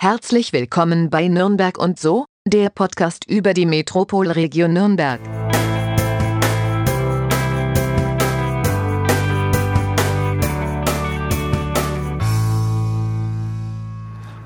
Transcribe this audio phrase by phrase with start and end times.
[0.00, 5.18] Herzlich willkommen bei Nürnberg und so, der Podcast über die Metropolregion Nürnberg.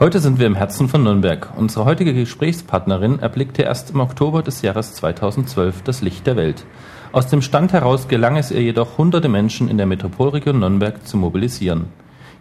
[0.01, 1.53] Heute sind wir im Herzen von Nürnberg.
[1.55, 6.65] Unsere heutige Gesprächspartnerin erblickte erst im Oktober des Jahres 2012 das Licht der Welt.
[7.13, 11.19] Aus dem Stand heraus gelang es ihr jedoch, hunderte Menschen in der Metropolregion Nürnberg zu
[11.19, 11.91] mobilisieren.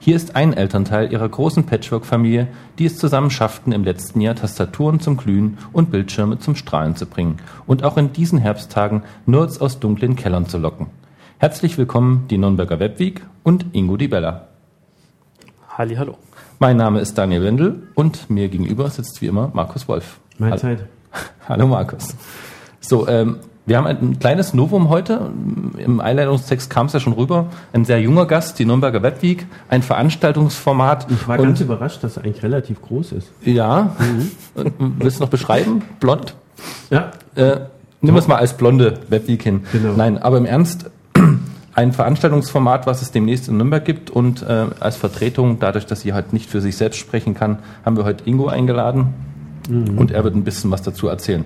[0.04, 2.48] Hier ist ein Elternteil ihrer großen Patchwork-Familie,
[2.80, 7.06] die es zusammen schafften, im letzten Jahr Tastaturen zum Glühen und Bildschirme zum Strahlen zu
[7.06, 7.38] bringen
[7.68, 10.88] und auch in diesen Herbsttagen Nerds aus dunklen Kellern zu locken.
[11.38, 14.48] Herzlich willkommen die Nürnberger Webweek und Ingo Di Bella.
[15.70, 16.18] Halli, hallo.
[16.58, 20.20] Mein Name ist Daniel Wendel und mir gegenüber sitzt wie immer Markus Wolf.
[20.40, 20.88] Mahlzeit.
[21.48, 22.16] Hallo Markus.
[22.80, 23.38] So, ähm,
[23.72, 25.32] wir haben ein kleines Novum heute.
[25.78, 27.46] Im Einleitungstext kam es ja schon rüber.
[27.72, 31.08] Ein sehr junger Gast, die Nürnberger Webweek, ein Veranstaltungsformat.
[31.10, 33.32] Ich war ganz überrascht, dass es eigentlich relativ groß ist.
[33.46, 33.96] Ja.
[33.98, 34.92] Mhm.
[35.00, 35.84] Willst du noch beschreiben?
[36.02, 36.36] Blond?
[36.90, 37.12] Ja.
[37.36, 37.62] Äh,
[38.02, 39.62] nimm es mal als blonde Webweek hin.
[39.72, 39.94] Genau.
[39.96, 40.92] Nein, aber im Ernst,
[41.74, 46.12] ein Veranstaltungsformat, was es demnächst in Nürnberg gibt und äh, als Vertretung, dadurch, dass sie
[46.12, 49.14] halt nicht für sich selbst sprechen kann, haben wir heute Ingo eingeladen
[49.70, 49.98] mhm.
[49.98, 51.46] und er wird ein bisschen was dazu erzählen.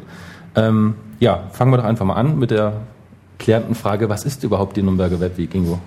[0.55, 2.81] Ähm, ja, fangen wir doch einfach mal an mit der
[3.39, 5.79] klärenden Frage, was ist überhaupt die Nürnberger Webweek, Ingo?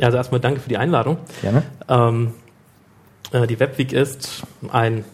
[0.00, 1.18] Also erstmal danke für die Einladung.
[1.40, 1.62] Gerne.
[1.88, 2.32] Ähm,
[3.32, 5.04] äh, die Webweek ist ein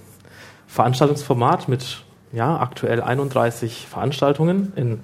[0.66, 2.02] Veranstaltungsformat mit
[2.32, 5.00] ja, aktuell 31 Veranstaltungen in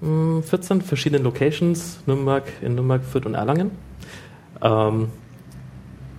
[0.00, 3.70] mh, 14 verschiedenen Locations, Nürnberg, in Nürnberg, Fürth und Erlangen.
[4.62, 5.08] Ähm,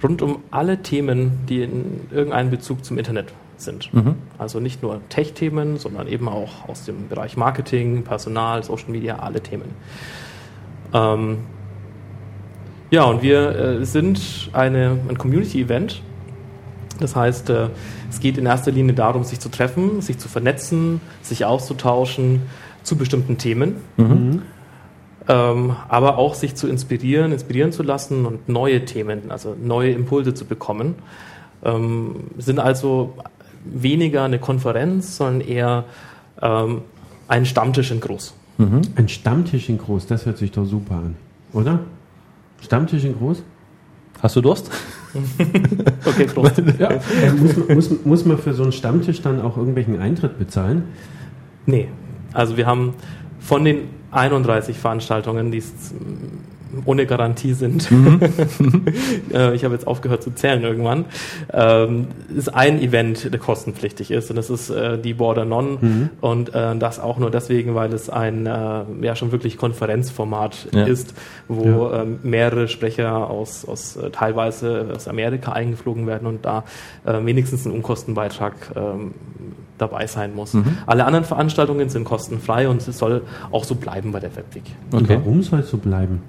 [0.02, 3.94] rund um alle Themen, die in irgendeinen Bezug zum Internet sind.
[3.94, 4.16] Mhm.
[4.38, 9.42] Also nicht nur Tech-Themen, sondern eben auch aus dem Bereich Marketing, Personal, Social Media, alle
[9.42, 9.70] Themen.
[10.94, 11.40] Ähm,
[12.92, 16.02] ja, und wir äh, sind eine, ein Community-Event.
[17.00, 17.68] Das heißt, äh,
[18.10, 22.42] es geht in erster Linie darum, sich zu treffen, sich zu vernetzen, sich auszutauschen
[22.84, 23.76] zu bestimmten Themen.
[23.98, 24.42] Mhm.
[25.28, 30.34] Ähm, aber auch sich zu inspirieren, inspirieren zu lassen und neue Themen, also neue Impulse
[30.34, 30.96] zu bekommen.
[31.64, 33.14] Ähm, sind also
[33.72, 35.86] weniger eine Konferenz, sondern eher
[36.42, 36.82] ähm,
[37.28, 38.34] ein Stammtisch in Groß.
[38.58, 38.82] Mhm.
[38.96, 41.16] Ein Stammtisch in Groß, das hört sich doch super an,
[41.54, 41.80] oder?
[42.62, 43.44] Stammtisch in Groß?
[44.22, 44.70] Hast du Durst?
[46.06, 46.62] okay, Prost.
[46.80, 46.90] Ja.
[46.92, 50.84] Äh, muss, muss, muss man für so einen Stammtisch dann auch irgendwelchen Eintritt bezahlen?
[51.66, 51.88] Nee.
[52.34, 52.94] Also wir haben
[53.40, 55.94] von den 31 Veranstaltungen, die es
[56.86, 57.90] ohne Garantie sind.
[58.60, 58.86] Mhm.
[59.34, 61.06] Äh, ich habe jetzt aufgehört zu zählen irgendwann.
[61.54, 66.10] Ähm, ist ein Event, der kostenpflichtig ist und das ist äh, die Border Non mhm.
[66.22, 70.86] und äh, das auch nur deswegen, weil es ein ja schon wirklich Konferenzformat ja.
[70.86, 71.14] ist,
[71.48, 72.06] wo ja.
[72.24, 76.64] Mehrere Sprecher aus, aus teilweise aus Amerika eingeflogen werden und da
[77.04, 79.14] wenigstens ein Unkostenbeitrag ähm,
[79.80, 80.54] dabei sein muss.
[80.54, 80.78] Mhm.
[80.86, 84.64] Alle anderen Veranstaltungen sind kostenfrei und es soll auch so bleiben bei der Webweek.
[84.92, 84.98] Okay.
[84.98, 86.22] Und warum soll es so bleiben?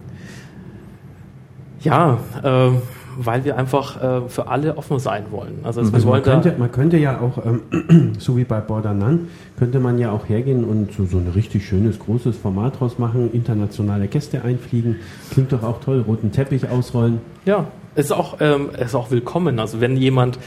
[1.81, 2.71] Ja, äh,
[3.17, 5.61] weil wir einfach äh, für alle offen sein wollen.
[5.63, 9.21] Also, also man, könnte, man, könnte, ja auch, ähm, so wie bei Border None,
[9.59, 13.31] könnte man ja auch hergehen und so, so ein richtig schönes, großes Format draus machen,
[13.33, 14.97] internationale Gäste einfliegen.
[15.31, 17.21] Klingt doch auch toll, roten Teppich ausrollen.
[17.45, 17.67] Ja,
[17.97, 19.59] ist auch, ähm, ist auch willkommen.
[19.59, 20.39] Also wenn jemand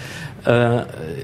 [0.46, 0.82] äh,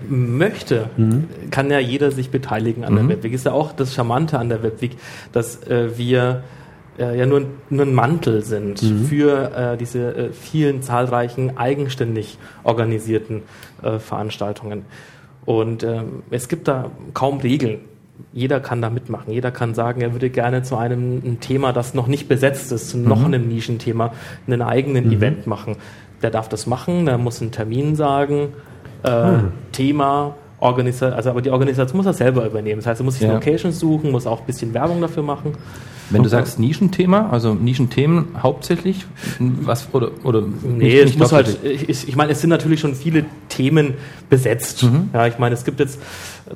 [0.09, 1.27] möchte, mhm.
[1.49, 2.97] kann ja jeder sich beteiligen an mhm.
[2.97, 3.33] der Webweek.
[3.33, 4.97] Ist ja auch das Charmante an der Webweek,
[5.31, 6.43] dass äh, wir
[6.99, 9.05] äh, ja nur, nur ein Mantel sind mhm.
[9.05, 13.43] für äh, diese äh, vielen zahlreichen eigenständig organisierten
[13.81, 14.85] äh, Veranstaltungen.
[15.45, 17.79] Und ähm, es gibt da kaum Regeln.
[18.33, 19.31] Jeder kann da mitmachen.
[19.31, 22.89] Jeder kann sagen, er würde gerne zu einem ein Thema, das noch nicht besetzt ist,
[22.89, 23.07] zu mhm.
[23.07, 24.13] noch einem Nischenthema,
[24.45, 25.13] einen eigenen mhm.
[25.13, 25.77] Event machen.
[26.21, 28.49] Der darf das machen, der muss einen Termin sagen,
[29.03, 29.51] äh, hm.
[29.71, 32.81] Thema, Organisation, also aber die Organisation muss er selber übernehmen.
[32.81, 33.33] Das heißt, er muss sich ja.
[33.33, 35.53] Locations suchen, muss auch ein bisschen Werbung dafür machen.
[36.09, 39.05] Wenn du sagst Nischenthema, also Nischenthemen hauptsächlich,
[39.39, 41.59] was oder oder nee, nicht, es muss halt.
[41.63, 43.95] Ich, ich meine, es sind natürlich schon viele Themen
[44.29, 44.83] besetzt.
[44.83, 45.09] Mhm.
[45.13, 45.99] Ja, ich meine, es gibt jetzt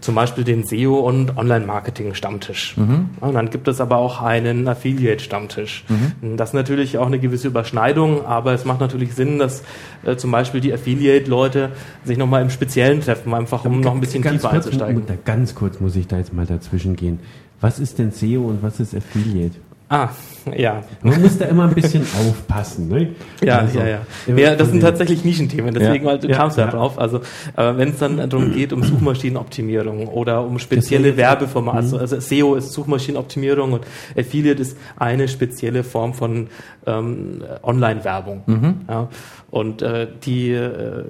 [0.01, 2.77] zum Beispiel den SEO und Online-Marketing-Stammtisch.
[2.77, 3.09] Mhm.
[3.19, 5.85] und dann gibt es aber auch einen Affiliate-Stammtisch.
[5.87, 6.37] Mhm.
[6.37, 9.63] Das ist natürlich auch eine gewisse Überschneidung, aber es macht natürlich Sinn, dass
[10.03, 11.71] äh, zum Beispiel die Affiliate-Leute
[12.03, 15.03] sich nochmal im Speziellen treffen, einfach um noch ein bisschen tiefer kurz, einzusteigen.
[15.25, 17.19] Ganz kurz muss ich da jetzt mal dazwischen gehen.
[17.63, 19.57] Was ist denn SEO und was ist Affiliate?
[19.93, 20.09] Ah,
[20.57, 20.81] ja.
[21.01, 22.89] Man muss da immer ein bisschen aufpassen.
[22.89, 23.09] Ne?
[23.43, 24.35] Ja, Also, ja, ja.
[24.35, 24.55] ja.
[24.55, 26.11] Das sind tatsächlich Nischenthemen, deswegen Ja.
[26.11, 26.73] halt, Ja, kamst du ja ja.
[26.73, 26.97] drauf.
[26.97, 27.17] Also
[27.57, 31.93] äh, wenn es dann darum geht, um Suchmaschinenoptimierung oder um spezielle Werbeformate, Mhm.
[31.93, 33.83] also, also SEO ist Suchmaschinenoptimierung und
[34.17, 36.47] Affiliate ist eine spezielle Form von
[36.85, 38.43] ähm, Online-Werbung.
[38.45, 38.75] Mhm.
[38.89, 39.07] Ja.
[39.51, 41.03] Und äh, die, äh,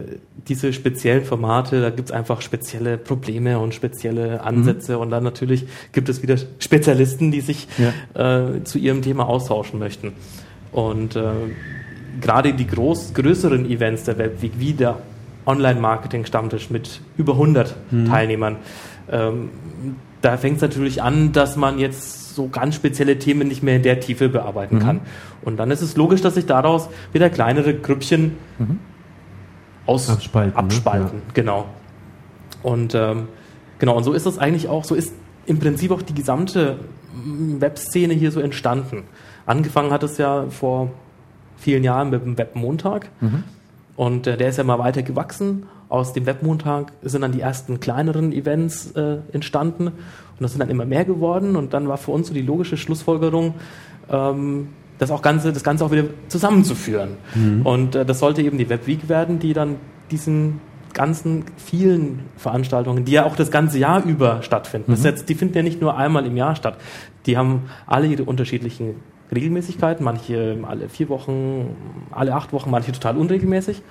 [0.47, 4.41] diese speziellen Formate, da gibt es einfach spezielle Probleme und spezielle Mhm.
[4.47, 8.41] Ansätze und dann natürlich gibt es wieder Spezialisten, die sich Ja.
[8.50, 10.14] äh, zu ihrem Thema austauschen möchten.
[10.72, 11.31] Und äh,
[12.20, 14.98] gerade die groß, größeren Events der Webweek, wie der
[15.46, 17.75] Online-Marketing-Stammtisch mit über 100
[18.10, 18.58] Teilnehmern,
[19.12, 19.50] ähm,
[20.22, 23.84] da fängt es natürlich an, dass man jetzt so ganz spezielle Themen nicht mehr in
[23.84, 25.02] der Tiefe bearbeiten kann.
[25.44, 28.38] Und dann ist es logisch, dass sich daraus wieder kleinere Grüppchen
[29.86, 30.58] aus Abspalten, ne?
[30.58, 31.22] abspalten.
[31.34, 31.66] Genau.
[32.64, 33.28] Und ähm,
[33.78, 35.14] genau, und so ist es eigentlich auch, so ist
[35.46, 36.80] im Prinzip auch die gesamte
[37.60, 39.04] Webszene hier so entstanden.
[39.45, 40.92] Angefangen hat es ja vor
[41.57, 43.10] vielen Jahren mit dem Webmontag.
[43.95, 45.65] Und äh, der ist ja mal weiter gewachsen.
[45.89, 49.88] Aus dem Webmontag sind dann die ersten kleineren Events äh, entstanden.
[49.88, 49.94] Und
[50.39, 51.56] das sind dann immer mehr geworden.
[51.56, 53.54] Und dann war für uns so die logische Schlussfolgerung,
[54.09, 57.18] ähm, das, auch Ganze, das Ganze auch wieder zusammenzuführen.
[57.63, 59.75] Und äh, das sollte eben die Webweek werden, die dann
[60.09, 60.59] diesen
[60.94, 64.92] ganzen vielen Veranstaltungen, die ja auch das ganze Jahr über stattfinden.
[64.92, 66.78] Das ist jetzt, die finden ja nicht nur einmal im Jahr statt.
[67.25, 68.95] Die haben alle ihre unterschiedlichen
[69.34, 71.75] Regelmäßigkeiten, manche alle vier Wochen,
[72.12, 73.81] alle acht Wochen, manche total unregelmäßig.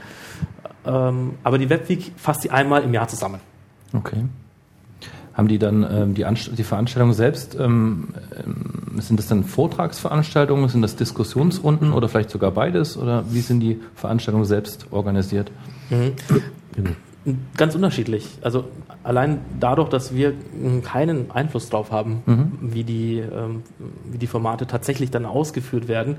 [0.84, 3.40] Ähm, aber die Webweek fasst sie einmal im Jahr zusammen.
[3.93, 4.25] Okay.
[5.34, 10.69] Haben die dann ähm, die, Anst die Veranstaltung selbst, ähm, ähm, sind das dann Vortragsveranstaltungen,
[10.69, 12.99] sind das Diskussionsrunden oder vielleicht sogar beides?
[12.99, 15.50] Oder wie sind die Veranstaltungen selbst organisiert?
[16.74, 16.90] Genau.
[17.56, 18.26] Ganz unterschiedlich.
[18.42, 18.64] Also
[19.04, 20.34] allein dadurch, dass wir
[20.82, 22.22] keinen Einfluss drauf haben,
[22.60, 23.62] wie, die, ähm,
[24.10, 26.16] wie die Formate tatsächlich dann ausgeführt werden.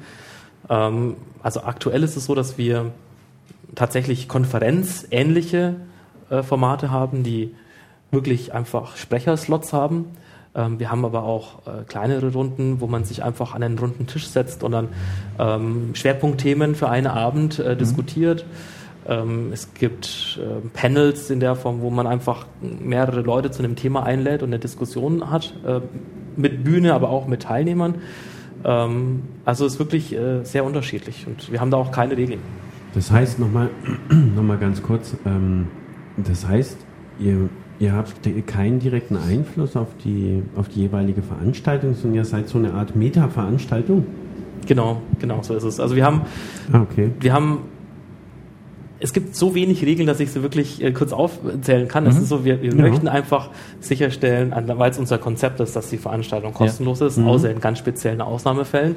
[0.69, 2.91] Ähm, also aktuell ist es so, dass wir
[3.75, 5.75] tatsächlich konferenzähnliche
[6.29, 7.53] äh, Formate haben, die
[8.11, 10.05] wirklich einfach Sprecherslots haben.
[10.55, 14.07] Ähm, wir haben aber auch äh, kleinere Runden, wo man sich einfach an einen runden
[14.07, 14.87] Tisch setzt und dann
[15.39, 18.45] ähm, Schwerpunktthemen für einen Abend äh, diskutiert.
[19.07, 23.75] Ähm, es gibt ähm, Panels in der Form, wo man einfach mehrere Leute zu einem
[23.75, 25.81] Thema einlädt und eine Diskussion hat, äh,
[26.35, 27.95] mit Bühne, aber auch mit Teilnehmern.
[28.63, 32.39] Ähm, also es ist wirklich äh, sehr unterschiedlich und wir haben da auch keine Regeln.
[32.93, 33.69] Das heißt, nochmal
[34.09, 35.15] noch mal ganz kurz,
[36.15, 36.77] das heißt,
[37.19, 37.49] ihr,
[37.79, 38.13] ihr habt
[38.45, 42.95] keinen direkten Einfluss auf die, auf die jeweilige Veranstaltung, sondern ihr seid so eine Art
[42.95, 44.05] Meta-Veranstaltung?
[44.67, 45.79] Genau, genau so ist es.
[45.79, 46.21] Also wir haben
[46.71, 47.11] Ah, okay.
[47.19, 47.59] wir haben
[49.03, 52.07] es gibt so wenig Regeln, dass ich sie wirklich äh, kurz aufzählen kann.
[52.07, 52.75] Es ist so, wir, wir Ja.
[52.89, 53.49] möchten einfach
[53.81, 58.21] sicherstellen, weil es unser Konzept ist, dass die Veranstaltung kostenlos ist, außer in ganz speziellen
[58.21, 58.95] Ausnahmefällen.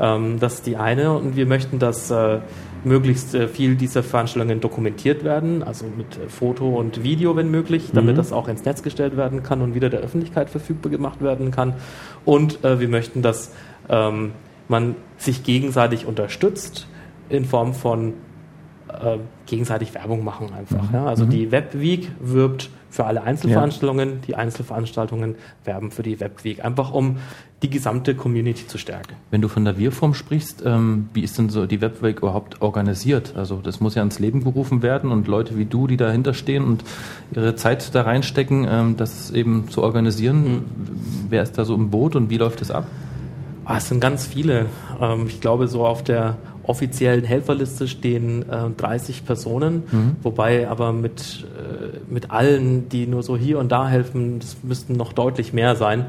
[0.00, 1.12] Ähm, das ist die eine.
[1.12, 2.40] Und wir möchten, dass äh,
[2.82, 7.90] möglichst äh, viel dieser Veranstaltungen dokumentiert werden, also mit äh, Foto und Video, wenn möglich,
[7.92, 11.52] damit das auch ins Netz gestellt werden kann und wieder der Öffentlichkeit verfügbar gemacht werden
[11.52, 11.74] kann.
[12.24, 13.52] Und äh, wir möchten, dass
[13.88, 14.32] ähm,
[14.66, 16.88] man sich gegenseitig unterstützt
[17.28, 18.14] in Form von
[19.02, 20.92] äh, gegenseitig Werbung machen einfach.
[20.92, 21.06] Ja?
[21.06, 25.34] Also die Webweek wirbt für alle Einzelveranstaltungen, die Einzelveranstaltungen
[25.64, 27.18] werben für die Webweek, einfach um
[27.62, 29.14] die gesamte Community zu stärken.
[29.30, 33.34] Wenn du von der Wir-Form sprichst, ähm, wie ist denn so die Webweek überhaupt organisiert?
[33.36, 36.64] Also das muss ja ins Leben gerufen werden und Leute wie du, die dahinter stehen
[36.64, 36.84] und
[37.34, 40.64] ihre Zeit da reinstecken, ähm, das eben zu organisieren.
[41.28, 42.86] Wer ist da so im Boot und wie läuft das ab?
[43.64, 44.66] Ah, es sind ganz viele.
[45.00, 51.46] Ähm, ich glaube, so auf der offiziellen Helferliste stehen äh, 30 Personen, wobei aber mit,
[51.56, 55.76] äh, mit allen, die nur so hier und da helfen, das müssten noch deutlich mehr
[55.76, 56.06] sein.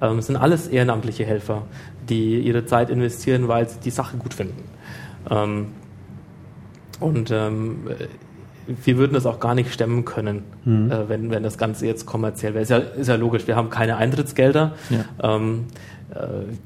[0.00, 1.62] Ähm, es sind alles ehrenamtliche Helfer,
[2.08, 4.62] die ihre Zeit investieren, weil sie die Sache gut finden.
[5.30, 5.66] Ähm,
[7.00, 7.78] und ähm,
[8.66, 12.54] wir würden das auch gar nicht stemmen können, äh, wenn, wenn das Ganze jetzt kommerziell
[12.54, 12.62] wäre.
[12.62, 14.72] Ist ja, ist ja logisch, wir haben keine Eintrittsgelder.
[14.90, 15.36] Ja.
[15.36, 15.66] Ähm,
[16.03, 16.03] äh,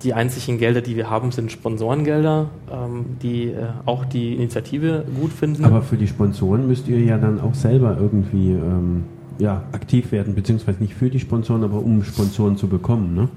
[0.02, 5.33] die einzigen Gelder, die wir haben, sind Sponsorengelder, ähm, die äh, auch die Initiative gut
[5.33, 5.64] finden.
[5.64, 9.05] Aber für die Sponsoren müsst ihr ja dann auch selber irgendwie ähm,
[9.38, 13.28] ja, aktiv werden, beziehungsweise nicht für die Sponsoren, aber um Sponsoren zu bekommen, ne?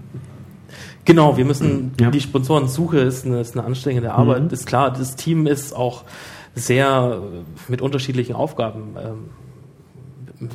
[1.05, 2.11] Genau, wir müssen, Ja.
[2.11, 4.49] die Sponsorensuche ist eine, ist eine anstrengende Arbeit, Mhm.
[4.49, 4.91] ist klar.
[4.91, 6.03] Das Team ist auch
[6.55, 9.17] sehr äh, mit unterschiedlichen Aufgaben ähm,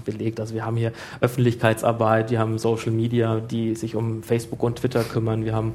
[0.05, 0.41] belegt.
[0.41, 5.05] Also wir haben hier Öffentlichkeitsarbeit, wir haben Social Media, die sich um Facebook und Twitter
[5.05, 5.75] kümmern, wir haben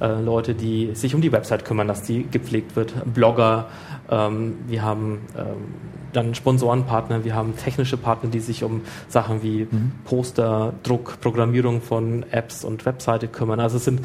[0.00, 3.66] äh, Leute, die sich um die Website kümmern, dass die gepflegt wird, Blogger,
[4.10, 5.74] ähm, wir haben ähm,
[6.12, 9.92] dann Sponsorenpartner, wir haben technische Partner, die sich um Sachen wie mhm.
[10.04, 13.60] Poster, Druck, Programmierung von Apps und Webseite kümmern.
[13.60, 14.00] Also es sind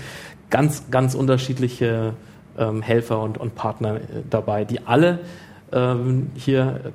[0.49, 2.13] ganz, ganz unterschiedliche
[2.57, 3.99] ähm, Helfer und, und Partner äh,
[4.29, 5.19] dabei, die alle
[5.71, 6.93] ähm, hier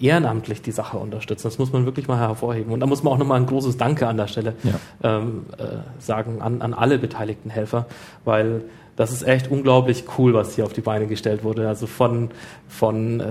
[0.00, 1.44] ehrenamtlich die Sache unterstützen.
[1.44, 2.72] Das muss man wirklich mal hervorheben.
[2.72, 5.18] Und da muss man auch nochmal ein großes Danke an der Stelle ja.
[5.18, 7.86] ähm, äh, sagen an, an alle beteiligten Helfer,
[8.24, 8.62] weil
[8.98, 11.68] das ist echt unglaublich cool, was hier auf die Beine gestellt wurde.
[11.68, 12.30] Also von,
[12.66, 13.24] von äh,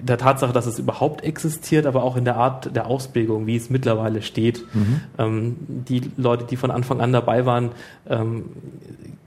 [0.00, 3.68] der Tatsache, dass es überhaupt existiert, aber auch in der Art der Ausprägung, wie es
[3.68, 4.64] mittlerweile steht.
[4.72, 5.00] Mhm.
[5.18, 7.72] Ähm, die Leute, die von Anfang an dabei waren,
[8.08, 8.46] ähm,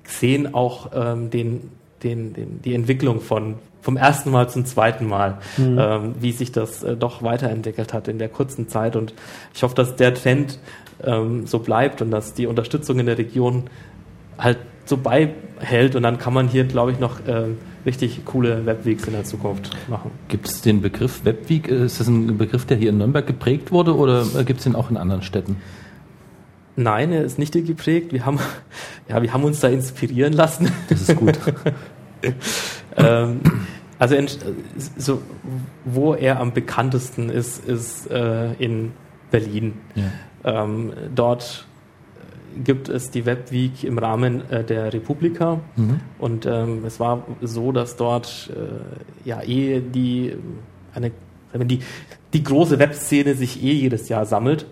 [0.04, 1.70] sehen auch ähm, den,
[2.04, 5.78] den, den, die Entwicklung von vom ersten Mal zum zweiten Mal, mhm.
[5.80, 8.96] ähm, wie sich das äh, doch weiterentwickelt hat in der kurzen Zeit.
[8.96, 9.14] Und
[9.56, 10.60] ich hoffe, dass der Trend
[11.04, 13.64] ähm, so bleibt und dass die Unterstützung in der Region
[14.38, 17.46] halt so beihält und dann kann man hier, glaube ich, noch äh,
[17.86, 20.12] richtig coole Webweeks in der Zukunft machen.
[20.28, 21.68] Gibt es den Begriff Webweek?
[21.68, 24.76] Ist das ein Begriff, der hier in Nürnberg geprägt wurde oder äh, gibt es den
[24.76, 25.58] auch in anderen Städten?
[26.76, 28.14] Nein, er ist nicht hier geprägt.
[28.14, 28.40] Wir haben,
[29.10, 30.72] ja, wir haben uns da inspirieren lassen.
[30.90, 31.38] Das ist gut.
[32.98, 33.42] ähm,
[34.00, 34.16] also
[34.98, 35.22] so,
[35.86, 38.94] wo er am bekanntesten ist, ist äh, in
[39.30, 39.74] Berlin.
[39.96, 40.64] Ja.
[40.64, 41.66] Ähm, dort
[42.64, 45.60] gibt es die Webweek im Rahmen äh, der Republika.
[45.76, 46.00] Mhm.
[46.20, 50.36] Und ähm, es war so, dass dort äh, ja eh die,
[50.94, 51.12] eine,
[51.54, 51.80] die,
[52.34, 54.66] die große Webszene sich eh jedes Jahr sammelt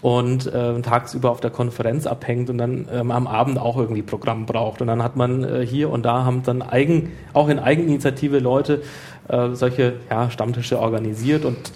[0.00, 4.46] und äh, tagsüber auf der Konferenz abhängt und dann ähm, am Abend auch irgendwie Programm
[4.46, 4.80] braucht.
[4.80, 8.82] Und dann hat man äh, hier und da haben dann eigen, auch in Eigeninitiative Leute
[9.28, 11.72] äh, solche ja, Stammtische organisiert und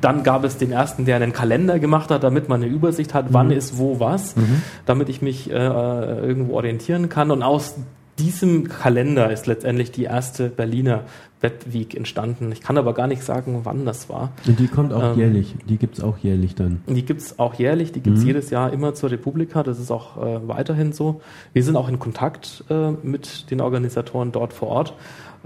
[0.00, 3.26] dann gab es den ersten, der einen Kalender gemacht hat, damit man eine Übersicht hat,
[3.30, 3.52] wann mhm.
[3.52, 4.62] ist wo was, mhm.
[4.86, 7.30] damit ich mich äh, irgendwo orientieren kann.
[7.30, 7.76] Und aus
[8.18, 11.04] diesem Kalender ist letztendlich die erste Berliner
[11.40, 12.50] Webweek entstanden.
[12.52, 14.32] Ich kann aber gar nicht sagen, wann das war.
[14.46, 15.54] Und die kommt auch ähm, jährlich.
[15.68, 16.80] Die gibt es auch jährlich dann.
[16.86, 17.92] Die gibt es auch jährlich.
[17.92, 18.28] Die gibt es mhm.
[18.28, 19.62] jedes Jahr immer zur Republika.
[19.62, 21.20] Das ist auch äh, weiterhin so.
[21.52, 24.94] Wir sind auch in Kontakt äh, mit den Organisatoren dort vor Ort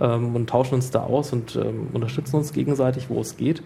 [0.00, 3.62] ähm, und tauschen uns da aus und ähm, unterstützen uns gegenseitig, wo es geht.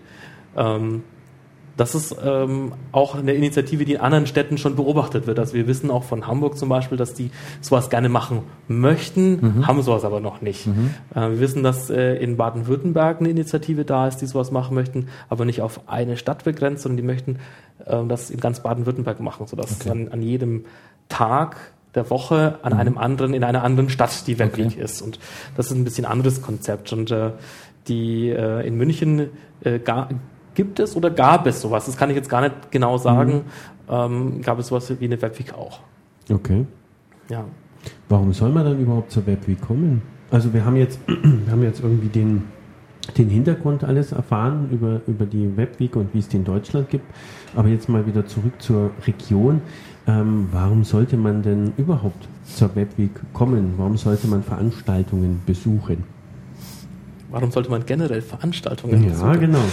[1.77, 5.39] Das ist ähm, auch eine Initiative, die in anderen Städten schon beobachtet wird.
[5.39, 7.31] Also wir wissen auch von Hamburg zum Beispiel, dass die
[7.61, 9.67] sowas gerne machen möchten, mhm.
[9.67, 10.67] haben sowas aber noch nicht.
[10.67, 10.95] Mhm.
[11.15, 15.09] Äh, wir wissen, dass äh, in Baden-Württemberg eine Initiative da ist, die sowas machen möchten,
[15.29, 17.39] aber nicht auf eine Stadt begrenzt, sondern die möchten
[17.85, 19.91] äh, das in ganz Baden-Württemberg machen, sodass okay.
[19.91, 20.65] an, an jedem
[21.09, 21.57] Tag
[21.95, 22.79] der Woche an mhm.
[22.79, 24.83] einem anderen, in einer anderen Stadt die Webweek okay.
[24.83, 25.03] ist.
[25.03, 25.19] Und
[25.57, 26.93] das ist ein bisschen anderes Konzept.
[26.93, 27.31] Und äh,
[27.89, 29.31] die äh, in München
[29.63, 30.09] äh, gar,
[30.57, 31.87] gibt es oder gab es sowas?
[31.87, 33.45] Das kann ich jetzt gar nicht genau sagen.
[33.89, 33.93] Mhm.
[33.95, 35.79] Ähm, gab es sowas wie eine Webweek auch?
[36.29, 36.67] Okay.
[37.31, 37.45] Ja.
[38.09, 40.03] Warum soll man dann überhaupt zur Webweek kommen?
[40.31, 42.45] Also wir haben jetzt, wir haben jetzt irgendwie den,
[43.17, 47.05] den Hintergrund alles erfahren über, über die Webweek und wie es die in Deutschland gibt.
[47.55, 49.61] Aber jetzt mal wieder zurück zur Region.
[50.09, 53.75] Ähm, warum sollte man denn überhaupt zur Webweek kommen?
[53.77, 56.05] Warum sollte man Veranstaltungen besuchen?
[57.29, 59.33] Warum sollte man generell Veranstaltungen ja, besuchen?
[59.33, 59.65] Ja, genau.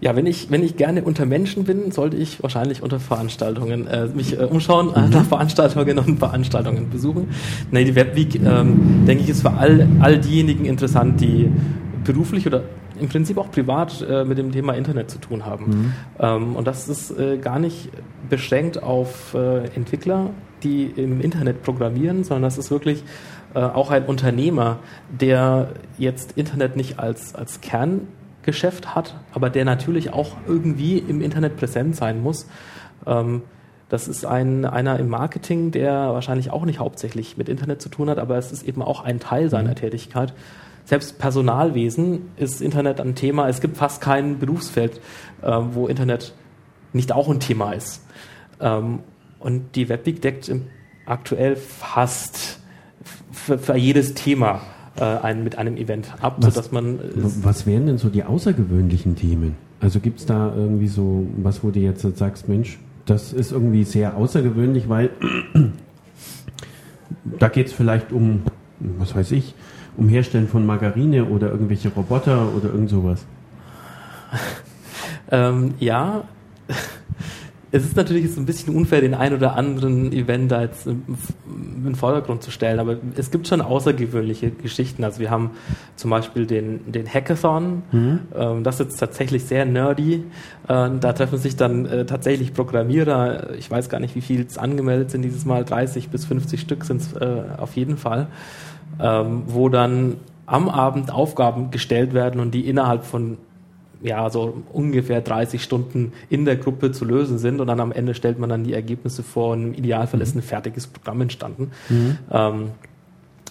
[0.00, 4.08] Ja, wenn ich, wenn ich gerne unter Menschen bin, sollte ich wahrscheinlich unter Veranstaltungen äh,
[4.08, 7.28] mich äh, umschauen, äh, nach Veranstaltungen und Veranstaltungen besuchen.
[7.70, 11.50] Nee, die Webweek, ähm, denke ich, ist für all, all diejenigen interessant, die
[12.04, 12.62] beruflich oder
[13.00, 15.66] im Prinzip auch privat äh, mit dem Thema Internet zu tun haben.
[15.66, 15.92] Mhm.
[16.18, 17.90] Ähm, und das ist äh, gar nicht
[18.28, 20.30] beschränkt auf äh, Entwickler,
[20.62, 23.02] die im Internet programmieren, sondern das ist wirklich
[23.54, 27.60] äh, auch ein Unternehmer, der jetzt Internet nicht als, als
[28.46, 32.46] Kerngeschäft hat, aber der natürlich auch irgendwie im Internet präsent sein muss.
[33.06, 33.42] Ähm,
[33.88, 38.08] das ist ein, einer im Marketing, der wahrscheinlich auch nicht hauptsächlich mit Internet zu tun
[38.08, 39.76] hat, aber es ist eben auch ein Teil seiner mhm.
[39.76, 40.34] Tätigkeit
[40.84, 43.48] selbst Personalwesen ist Internet ein Thema.
[43.48, 45.00] Es gibt fast kein Berufsfeld,
[45.42, 46.32] äh, wo Internet
[46.92, 48.06] nicht auch ein Thema ist.
[48.60, 49.00] Ähm,
[49.40, 50.48] und die Webweek deckt
[51.04, 52.60] aktuell fast
[53.32, 54.60] für, für jedes Thema
[54.98, 56.98] äh, ein, mit einem Event ab, was, sodass man.
[57.42, 59.56] Was wären denn so die außergewöhnlichen Themen?
[59.80, 63.84] Also gibt es da irgendwie so was, wo du jetzt sagst, Mensch, das ist irgendwie
[63.84, 65.10] sehr außergewöhnlich, weil
[67.38, 68.42] da geht es vielleicht um,
[68.80, 69.54] was weiß ich,
[69.96, 73.24] um Herstellen von Margarine oder irgendwelche Roboter oder irgend sowas?
[75.30, 76.24] ähm, ja,
[77.76, 81.04] es ist natürlich jetzt ein bisschen unfair, den ein oder anderen Event da jetzt in
[81.84, 85.04] den Vordergrund zu stellen, aber es gibt schon außergewöhnliche Geschichten.
[85.04, 85.50] Also wir haben
[85.96, 88.20] zum Beispiel den, den Hackathon, mhm.
[88.34, 90.24] ähm, das ist jetzt tatsächlich sehr nerdy.
[90.68, 94.58] Äh, da treffen sich dann äh, tatsächlich Programmierer, ich weiß gar nicht, wie viel es
[94.58, 98.28] angemeldet sind dieses Mal, 30 bis 50 Stück sind es äh, auf jeden Fall,
[99.00, 100.16] ähm, wo dann
[100.46, 103.36] am Abend Aufgaben gestellt werden und die innerhalb von
[104.02, 108.14] ja, so ungefähr 30 Stunden in der Gruppe zu lösen sind und dann am Ende
[108.14, 111.70] stellt man dann die Ergebnisse vor und im Idealfall ist ein fertiges Programm entstanden.
[111.88, 112.18] Mhm.
[112.30, 112.70] Ähm,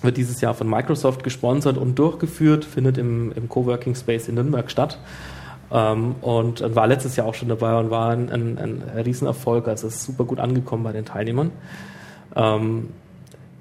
[0.01, 4.69] wird dieses Jahr von Microsoft gesponsert und durchgeführt, findet im, im Coworking Space in Nürnberg
[4.69, 4.99] statt.
[5.71, 9.67] Ähm, und war letztes Jahr auch schon dabei und war ein, ein, ein Riesenerfolg.
[9.67, 11.51] Also es ist super gut angekommen bei den Teilnehmern.
[12.35, 12.89] Ähm,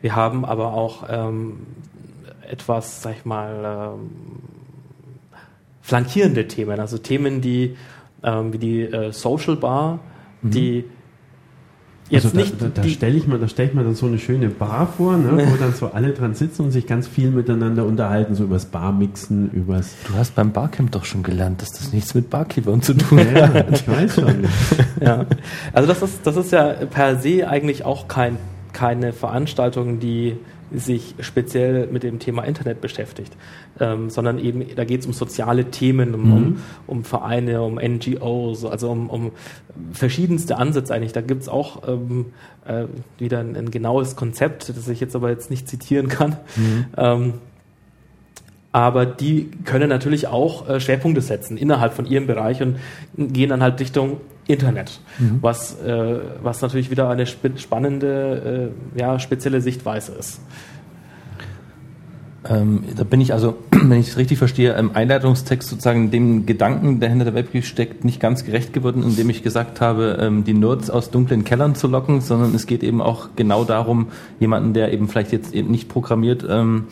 [0.03, 1.67] wir haben aber auch ähm,
[2.49, 4.11] etwas, sag ich mal, ähm,
[5.85, 7.77] flankierende Themen, also Themen, die
[8.23, 10.01] ähm, wie die äh, Social Bar,
[10.41, 10.51] mhm.
[10.51, 10.85] die
[12.09, 12.55] jetzt also nicht.
[12.59, 14.87] Da, da, da stelle ich, mir, da stell ich mir dann so eine schöne Bar
[14.97, 18.45] vor, ne, wo dann so alle dran sitzen und sich ganz viel miteinander unterhalten, so
[18.45, 19.95] übers Barmixen, übers.
[20.09, 23.55] Du hast beim Barcamp doch schon gelernt, dass das nichts mit Barkeepern zu tun hat.
[23.55, 24.47] Ja, ich weiß schon.
[25.03, 25.27] ja.
[25.75, 28.39] Also das ist, das ist ja per se eigentlich auch kein,
[28.73, 30.39] keine Veranstaltung, die
[30.73, 33.37] sich speziell mit dem Thema Internet beschäftigt,
[33.81, 36.57] ähm, sondern eben, da geht es um soziale Themen, um, mhm.
[36.87, 39.33] um, Vereine, um NGOs, also um, um
[39.93, 41.13] verschiedenste Ansätze eigentlich.
[41.13, 42.27] Da gibt es auch ähm,
[42.67, 42.85] äh,
[43.19, 46.37] wieder ein, ein, genaues Konzept, das ich jetzt aber jetzt nicht zitieren kann.
[46.57, 46.85] Mhm.
[46.97, 47.35] Ähm,
[48.73, 52.77] aber die können natürlich auch äh, Schwerpunkte setzen innerhalb von ihrem Bereich und
[53.17, 55.39] gehen dann halt Richtung Internet, mhm.
[55.41, 60.41] was, äh, was natürlich wieder eine spannende, äh, ja, spezielle Sichtweise ist.
[62.47, 67.01] Ähm, da bin ich also, wenn ich es richtig verstehe, im Einleitungstext sozusagen dem Gedanken,
[67.01, 70.53] der hinter der Webbrief steckt, nicht ganz gerecht geworden, indem ich gesagt habe, ähm, die
[70.53, 74.09] Nerds aus dunklen Kellern zu locken, sondern es geht eben auch genau darum,
[74.41, 76.85] jemanden, der eben vielleicht jetzt eben nicht programmiert, ähm,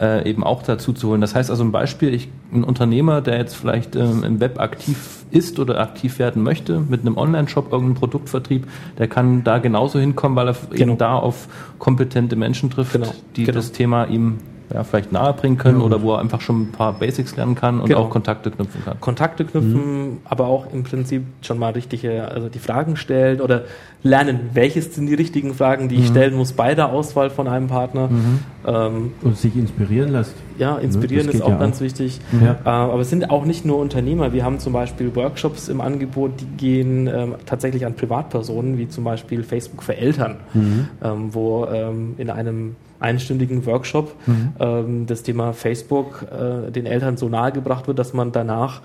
[0.00, 1.20] äh, eben auch dazu zu holen.
[1.20, 5.24] Das heißt also ein Beispiel, ich, ein Unternehmer, der jetzt vielleicht ähm, im Web aktiv
[5.30, 8.66] ist oder aktiv werden möchte, mit einem Online-Shop, irgendeinem Produktvertrieb,
[8.98, 10.92] der kann da genauso hinkommen, weil er genau.
[10.92, 13.12] eben da auf kompetente Menschen trifft, genau.
[13.36, 13.56] die genau.
[13.56, 14.38] das Thema ihm
[14.72, 15.84] ja, vielleicht nahebringen können mhm.
[15.84, 18.00] oder wo er einfach schon ein paar Basics lernen kann und genau.
[18.00, 19.00] auch Kontakte knüpfen kann.
[19.00, 20.18] Kontakte knüpfen, mhm.
[20.24, 23.64] aber auch im Prinzip schon mal richtige, also die Fragen stellen oder
[24.02, 26.12] lernen, welches sind die richtigen Fragen, die ich mhm.
[26.12, 28.08] stellen muss bei der Auswahl von einem Partner.
[28.08, 28.38] Mhm.
[28.66, 30.34] Ähm, und sich inspirieren lässt.
[30.56, 31.82] Ja, ne, inspirieren ist auch ja ganz auch.
[31.82, 32.20] wichtig.
[32.40, 32.58] Ja.
[32.64, 34.32] Äh, aber es sind auch nicht nur Unternehmer.
[34.32, 39.02] Wir haben zum Beispiel Workshops im Angebot, die gehen ähm, tatsächlich an Privatpersonen, wie zum
[39.02, 40.88] Beispiel Facebook für Eltern, mhm.
[41.02, 44.52] ähm, wo ähm, in einem einstündigen Workshop mhm.
[44.58, 48.82] ähm, das Thema Facebook äh, den Eltern so nahegebracht wird, dass man danach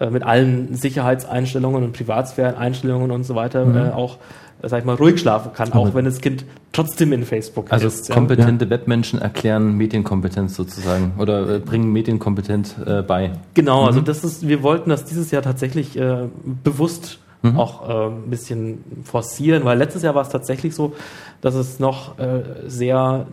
[0.00, 3.76] äh, mit allen Sicherheitseinstellungen und Privatsphären-Einstellungen und so weiter mhm.
[3.76, 4.18] äh, auch
[4.62, 8.10] sag ich mal, ruhig schlafen kann, auch wenn das Kind trotzdem in Facebook also ist.
[8.10, 8.70] Also kompetente ja.
[8.70, 13.32] Webmenschen erklären Medienkompetenz sozusagen oder äh, bringen Medienkompetenz äh, bei.
[13.54, 14.06] Genau, also mhm.
[14.08, 16.28] also das ist, wir wollten das dieses Jahr tatsächlich äh,
[16.64, 17.56] bewusst mhm.
[17.56, 20.94] auch äh, ein bisschen forcieren, weil letztes Jahr war es tatsächlich so,
[21.40, 23.26] dass es noch äh, sehr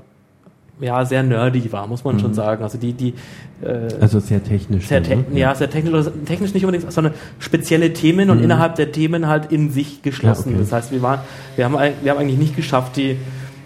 [0.79, 2.19] ja, sehr nerdy war, muss man mhm.
[2.19, 2.63] schon sagen.
[2.63, 3.13] Also die, die
[3.61, 4.87] äh, Also sehr technisch.
[4.87, 5.25] Sehr te ne?
[5.33, 8.43] Ja, sehr technisch, also technisch nicht unbedingt, sondern spezielle Themen und mhm.
[8.43, 10.49] innerhalb der Themen halt in sich geschlossen.
[10.49, 10.63] Ja, okay.
[10.63, 11.19] Das heißt, wir waren,
[11.55, 13.17] wir haben, wir haben eigentlich nicht geschafft, die,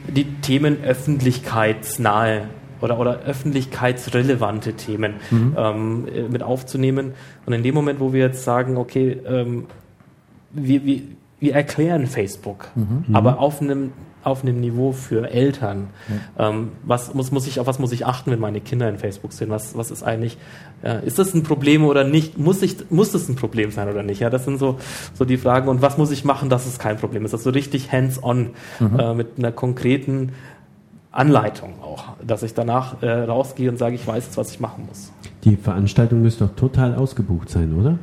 [0.08, 2.44] die Themen öffentlichkeitsnahe
[2.82, 5.56] oder, oder öffentlichkeitsrelevante Themen mhm.
[5.58, 7.14] ähm, mit aufzunehmen.
[7.46, 9.66] Und in dem Moment, wo wir jetzt sagen, okay, ähm,
[10.52, 11.02] wir, wir,
[11.40, 13.16] wir erklären Facebook, mhm.
[13.16, 13.92] aber auf einem
[14.30, 15.88] auf einem Niveau für Eltern.
[16.38, 16.50] Ja.
[16.50, 19.34] Ähm, was muss, muss ich, auf was muss ich achten, wenn meine Kinder in Facebook
[19.34, 19.50] sind?
[19.50, 20.38] Was, was ist eigentlich,
[20.84, 22.38] äh, ist das ein Problem oder nicht?
[22.38, 24.20] Muss ich, muss das ein Problem sein oder nicht?
[24.20, 24.80] Ja, das sind so,
[25.14, 25.68] so die Fragen.
[25.68, 27.34] Und was muss ich machen, dass es kein Problem ist?
[27.34, 29.00] Also richtig hands-on, mhm.
[29.00, 30.32] äh, mit einer konkreten
[31.12, 34.86] Anleitung auch, dass ich danach äh, rausgehe und sage, ich weiß jetzt, was ich machen
[34.88, 35.12] muss.
[35.44, 37.98] Die Veranstaltung müsste doch total ausgebucht sein, oder?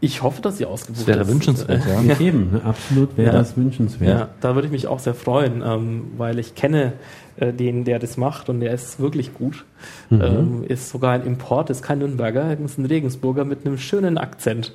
[0.00, 1.08] Ich hoffe, dass sie ausgebucht ist.
[1.08, 2.00] Das wäre wünschenswert, ja.
[2.02, 2.20] ja.
[2.20, 2.60] Eben, ne?
[2.64, 3.38] absolut wäre ja.
[3.38, 4.20] das wünschenswert.
[4.20, 6.92] Ja, da würde ich mich auch sehr freuen, ähm, weil ich kenne
[7.40, 9.64] äh, den, der das macht und der ist wirklich gut.
[10.10, 10.20] Mhm.
[10.20, 14.72] Ähm, ist sogar ein Import, ist kein Nürnberger, ist ein Regensburger mit einem schönen Akzent.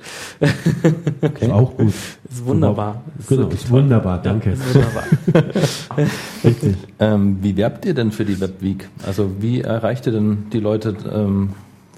[1.20, 1.46] Okay.
[1.46, 1.88] Ist auch gut.
[1.88, 3.02] Ist wunderbar.
[3.18, 4.50] Ist genau, ist wunderbar, danke.
[4.50, 5.04] Ja, ist wunderbar.
[6.44, 6.76] Richtig.
[6.98, 8.88] Ähm, wie werbt ihr denn für die Webweek?
[9.06, 11.54] Also wie erreicht ihr denn die Leute ähm,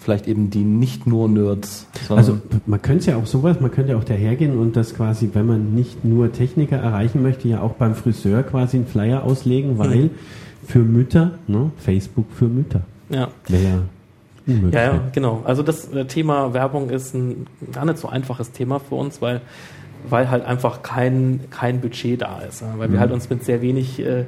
[0.06, 1.88] vielleicht eben die nicht nur Nerds.
[2.08, 5.46] Also man könnte ja auch sowas, man könnte ja auch dahergehen und das quasi, wenn
[5.46, 9.96] man nicht nur Techniker erreichen möchte, ja auch beim Friseur quasi einen Flyer auslegen, weil
[9.96, 10.10] mhm.
[10.64, 12.82] für Mütter, ne, Facebook für Mütter.
[13.08, 13.28] Ja.
[13.48, 13.82] Wäre
[14.70, 15.42] ja, ja, genau.
[15.44, 19.40] Also das äh, Thema Werbung ist ein gar nicht so einfaches Thema für uns, weil
[20.08, 22.60] weil halt einfach kein, kein Budget da ist.
[22.60, 22.74] Ja?
[22.76, 22.92] Weil Mhm.
[22.92, 24.24] wir halt uns mit sehr wenig äh,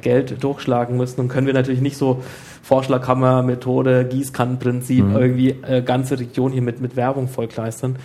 [0.00, 2.22] Geld durchschlagen müssen und können wir natürlich nicht so
[2.62, 5.16] Vorschlaghammer, Methode, Gießkannenprinzip Mhm.
[5.16, 7.96] irgendwie äh, ganze Region hier mit, mit Werbung vollkleistern.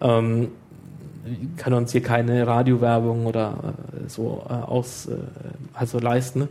[0.00, 0.48] Ähm,
[1.56, 5.16] können uns hier keine Radiowerbung oder äh, so äh, aus äh,
[5.74, 6.48] also leisten.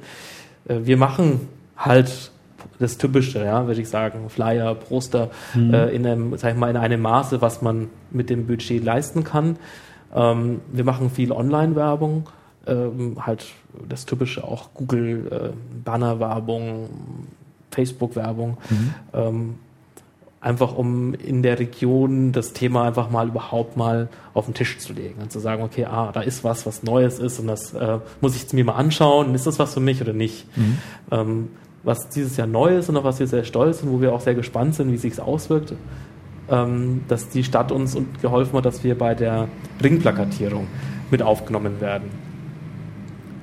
[0.68, 2.32] Äh, wir machen halt
[2.80, 6.78] das Typische, ja, würde ich sagen, Flyer, Poster äh, in einem, sag ich mal, in
[6.78, 9.58] einem Maße, was man mit dem Budget leisten kann.
[10.14, 12.30] Ähm, wir machen viel Online-Werbung,
[12.68, 13.46] ähm, halt
[13.88, 16.90] das Typische auch Google, äh, Banner-Werbung,
[17.72, 18.58] Facebook-Werbung.
[19.14, 19.56] Ähm,
[20.40, 24.94] einfach um in der Region das Thema einfach mal überhaupt mal auf den Tisch zu
[24.94, 28.00] legen und zu sagen, okay, ah, da ist was, was Neues ist und das äh,
[28.22, 30.46] muss ich mir mal anschauen, ist das was für mich oder nicht?
[31.12, 31.50] Ähm,
[31.84, 34.22] was dieses Jahr neu ist und auf was wir sehr stolz sind, wo wir auch
[34.22, 35.74] sehr gespannt sind, wie sich auswirkt,
[36.50, 39.48] ähm, dass die Stadt uns geholfen hat, dass wir bei der
[39.84, 40.68] Ringplakatierung
[41.10, 42.27] mit aufgenommen werden.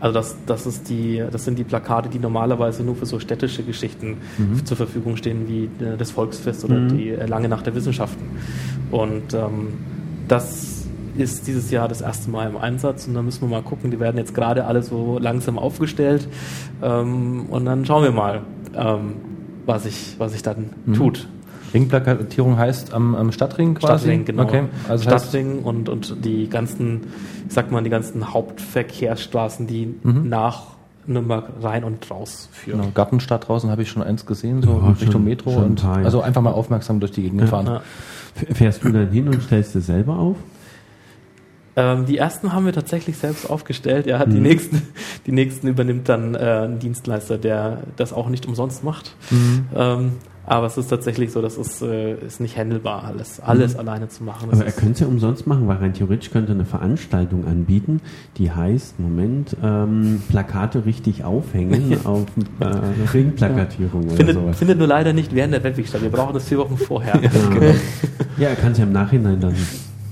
[0.04, 3.62] Also das, das, ist die, das sind die Plakate, die normalerweise nur für so städtische
[3.62, 4.18] Geschichten
[4.66, 8.22] zur Verfügung stehen, wie äh, das Volksfest oder die äh, Lange Nacht der Wissenschaften.
[8.90, 9.68] Und ähm,
[10.28, 10.84] das
[11.16, 13.90] ist dieses Jahr das erste Mal im Einsatz und da müssen wir mal gucken.
[13.90, 16.28] Die werden jetzt gerade alle so langsam aufgestellt
[16.82, 18.42] ähm, und dann schauen wir mal,
[18.76, 19.14] ähm,
[19.64, 21.28] was sich was sich dann tut.
[21.74, 24.04] Ringplakatierung heißt am, am Stadtring quasi?
[24.04, 24.44] Stadtring, genau.
[24.44, 24.62] Okay.
[24.88, 27.02] Also Stadtring und, und die ganzen,
[27.48, 30.28] ich sag mal, die ganzen Hauptverkehrsstraßen, die Mhm.
[30.28, 30.62] nach
[31.06, 32.80] Nürnberg rein und raus führen.
[32.80, 35.50] genau, Gartenstadt draußen habe ich schon eins gesehen, so Ja, Richtung schon- Metro.
[35.52, 35.92] schon und, ja.
[35.96, 37.66] also einfach mal aufmerksam durch die Gegend fahren.
[37.66, 37.82] Ja.
[38.54, 40.36] Fährst du dann hin und stellst es selber auf?
[41.76, 44.06] Ähm, die ersten haben wir tatsächlich selbst aufgestellt.
[44.06, 44.42] Ja, die, Mhm.
[44.42, 44.82] nächsten,
[45.26, 49.14] die nächsten übernimmt dann äh, ein Dienstleister, der das auch nicht umsonst macht.
[49.30, 49.66] Mhm.
[49.74, 50.12] Ähm,
[50.46, 54.24] aber es ist tatsächlich so, das ist, äh, ist nicht handelbar, alles, alles alleine zu
[54.24, 54.50] machen.
[54.50, 54.62] Das Mhm.
[54.62, 58.00] Aber er könnte es ja umsonst machen, weil rein theoretisch könnte eine Veranstaltung anbieten,
[58.36, 62.26] die heißt, Moment, ähm, Plakate richtig aufhängen auf
[62.60, 62.66] äh,
[63.12, 64.58] Ringplakatierung oder findet, sowas.
[64.58, 66.02] findet nur leider nicht während der Webweg statt.
[66.02, 67.20] Wir brauchen das vier Wochen vorher.
[67.22, 67.30] Ja,
[68.38, 69.54] ja er kann es ja im Nachhinein dann,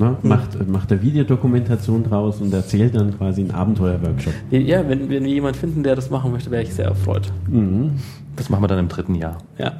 [0.03, 4.35] ne, macht, macht er Videodokumentation draus und erzählt dann quasi einen Abenteuerworkshop.
[4.51, 7.33] Ja, wenn, wenn wir jemanden finden, der das machen möchte, wäre ich sehr erfreut.
[7.49, 7.93] Mhm.
[8.37, 9.39] Das machen wir dann im dritten Jahr.
[9.59, 9.77] Ja.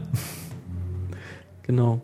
[1.63, 2.01] Genau.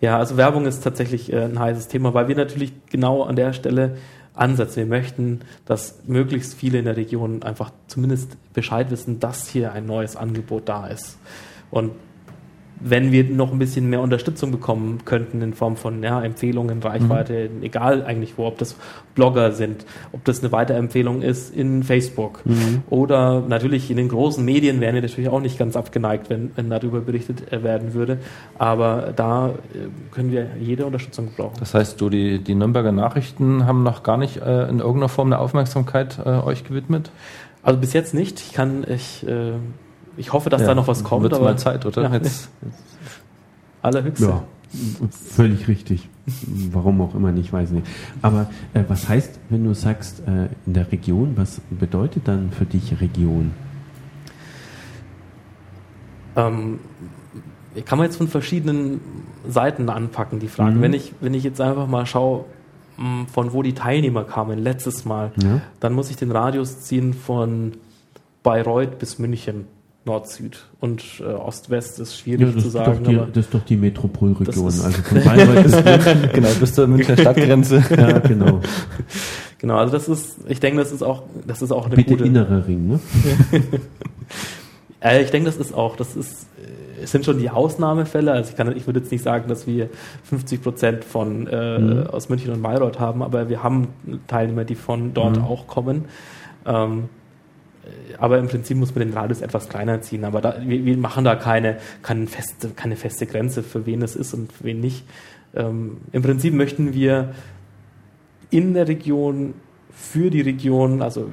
[0.00, 3.52] Ja, also Werbung ist tatsächlich äh, ein heißes Thema, weil wir natürlich genau an der
[3.52, 3.96] Stelle
[4.34, 4.76] ansetzen.
[4.76, 9.86] Wir möchten, dass möglichst viele in der Region einfach zumindest Bescheid wissen, dass hier ein
[9.86, 11.18] neues Angebot da ist.
[11.70, 11.92] Und
[12.80, 17.50] wenn wir noch ein bisschen mehr Unterstützung bekommen könnten in Form von ja, Empfehlungen, Reichweite,
[17.62, 18.76] egal eigentlich wo, ob das
[19.14, 22.40] Blogger sind, ob das eine Weiterempfehlung ist in Facebook
[22.88, 26.70] oder natürlich in den großen Medien wären wir natürlich auch nicht ganz abgeneigt, wenn, wenn
[26.70, 28.18] darüber berichtet äh, werden würde.
[28.58, 29.52] Aber da äh,
[30.12, 31.56] können wir jede Unterstützung gebrauchen.
[31.58, 35.28] Das heißt, du, die, die Nürnberger Nachrichten haben noch gar nicht äh, in irgendeiner Form
[35.28, 37.10] eine Aufmerksamkeit äh, euch gewidmet?
[37.62, 38.40] Also bis jetzt nicht.
[38.40, 39.52] Ich kann, ich, äh,
[40.18, 41.22] ich hoffe, dass da noch was kommt.
[41.22, 42.02] Wird mal Zeit, oder?
[42.02, 42.12] Ja.
[42.14, 42.50] Jetzt,
[43.82, 44.26] Allerhöchste.
[44.26, 44.42] Ja,
[45.10, 46.08] völlig richtig.
[46.72, 47.86] Warum auch immer nicht, weiß nicht.
[48.20, 52.66] Aber äh, was heißt, wenn du sagst, äh, in der Region, was bedeutet dann für
[52.66, 53.52] dich Region?
[56.36, 56.80] Ähm,
[57.84, 59.00] kann man jetzt von verschiedenen
[59.48, 60.76] Seiten anpacken, die Frage.
[60.76, 60.82] Mhm.
[60.82, 62.44] Wenn, ich, wenn ich jetzt einfach mal schaue,
[62.98, 65.60] mh, von wo die Teilnehmer kamen letztes Mal, Ja?
[65.80, 67.72] dann muss ich den Radius ziehen von
[68.42, 69.66] Bayreuth bis München,
[70.08, 70.58] Nord-Süd.
[70.80, 73.04] Und äh, Ost-West ist schwierig Ja, zu sagen.
[73.04, 74.64] die, das ist doch die Metropolregion.
[74.66, 76.28] Also von Bayreuth bis München.
[76.32, 77.84] genau, bis zur Münchner Stadtgrenze.
[77.96, 78.60] Ja, genau.
[79.58, 82.24] genau, also das ist, ich denke, das ist auch, das ist auch eine Bitte gute.
[82.24, 83.00] innerer Ring, ne?
[85.00, 88.32] Äh, ich denke, das ist auch, das ist, äh, es sind schon die Ausnahmefälle.
[88.32, 89.88] Also ich kann, ich würde jetzt nicht sagen, dass wir
[90.24, 92.06] 50 Prozent von äh, Mhm.
[92.08, 93.88] aus München und Bayreuth haben, aber wir haben
[94.26, 95.44] Teilnehmer, die von dort Mhm.
[95.44, 96.06] auch kommen.
[96.66, 97.27] Ähm, äh,
[98.18, 100.24] aber im Prinzip muss man den Radius etwas kleiner ziehen.
[100.24, 104.16] Aber da, wir, wir machen da keine, keine, feste, keine feste Grenze, für wen es
[104.16, 105.04] ist und für wen nicht.
[105.54, 107.34] Ähm, Im Prinzip möchten wir
[108.50, 109.54] in der Region,
[109.92, 111.30] für die Region, also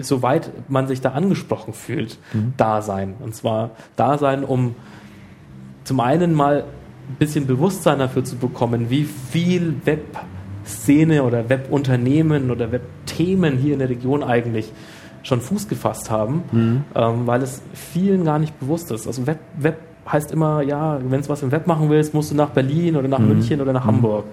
[0.00, 2.18] soweit man sich da angesprochen fühlt,
[2.56, 3.14] da sein.
[3.20, 4.74] Und zwar da sein, um
[5.84, 6.64] zum einen mal
[7.08, 13.78] ein bisschen Bewusstsein dafür zu bekommen, wie viel Webszene oder Webunternehmen oder Webthemen hier in
[13.78, 14.72] der Region eigentlich
[15.26, 16.44] schon Fuß gefasst haben,
[16.94, 19.06] ähm, weil es vielen gar nicht bewusst ist.
[19.06, 19.78] Also Web, Web
[20.10, 23.08] heißt immer, ja, wenn du was im Web machen willst, musst du nach Berlin oder
[23.08, 24.24] nach München oder nach Hamburg.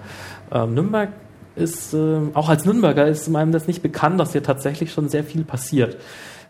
[0.52, 1.10] Ähm, Nürnberg
[1.56, 5.24] ist, äh, auch als Nürnberger ist einem das nicht bekannt, dass hier tatsächlich schon sehr
[5.24, 5.96] viel passiert.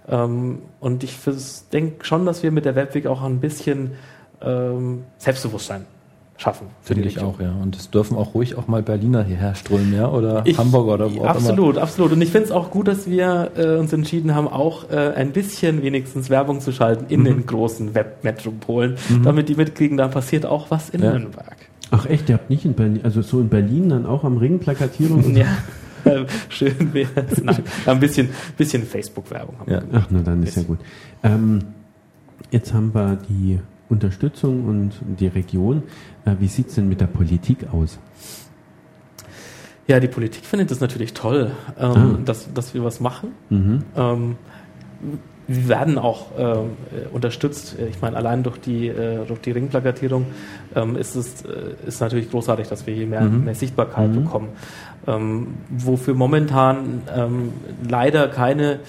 [0.09, 1.18] Ähm, und ich
[1.72, 3.92] denke schon, dass wir mit der Webweg auch ein bisschen
[4.42, 5.87] ähm, Selbstbewusstsein
[6.36, 6.66] schaffen.
[6.82, 7.52] Finde ich auch, ja.
[7.62, 11.14] Und es dürfen auch ruhig auch mal Berliner hierher strömen, ja, oder ich, Hamburger oder
[11.14, 11.82] wo auch Absolut, immer.
[11.82, 12.12] absolut.
[12.12, 15.32] Und ich finde es auch gut, dass wir äh, uns entschieden haben, auch äh, ein
[15.32, 17.24] bisschen wenigstens Werbung zu schalten in mhm.
[17.24, 19.22] den großen Webmetropolen, mhm.
[19.22, 21.12] damit die mitkriegen, da passiert auch was in ja.
[21.12, 21.56] Nürnberg.
[21.90, 24.58] Ach echt, ihr habt nicht in Berlin, also so in Berlin dann auch am Ring
[24.58, 25.36] Plakatierung?
[25.36, 25.46] ja.
[26.50, 27.42] Schön wäre es.
[27.42, 29.80] Nein, ein bisschen, bisschen Facebook-Werbung haben ja.
[29.80, 30.78] wir Ach, na dann ist ja gut.
[31.22, 31.60] Ähm,
[32.50, 35.82] jetzt haben wir die Unterstützung und die Region.
[36.24, 37.98] Äh, wie sieht es denn mit der Politik aus?
[39.86, 42.18] Ja, die Politik findet es natürlich toll, ähm, ah.
[42.24, 43.32] dass, dass wir was machen.
[43.50, 43.82] Mhm.
[43.96, 44.36] Ähm,
[45.46, 46.70] wir werden auch ähm,
[47.12, 47.76] unterstützt.
[47.90, 50.26] Ich meine, allein durch die, äh, durch die Ringplakatierung
[50.74, 53.44] ähm, ist es äh, ist natürlich großartig, dass wir hier mehr, mhm.
[53.44, 54.24] mehr Sichtbarkeit mhm.
[54.24, 54.48] bekommen.
[55.06, 57.52] Ähm, wofür momentan ähm,
[57.86, 58.80] leider keine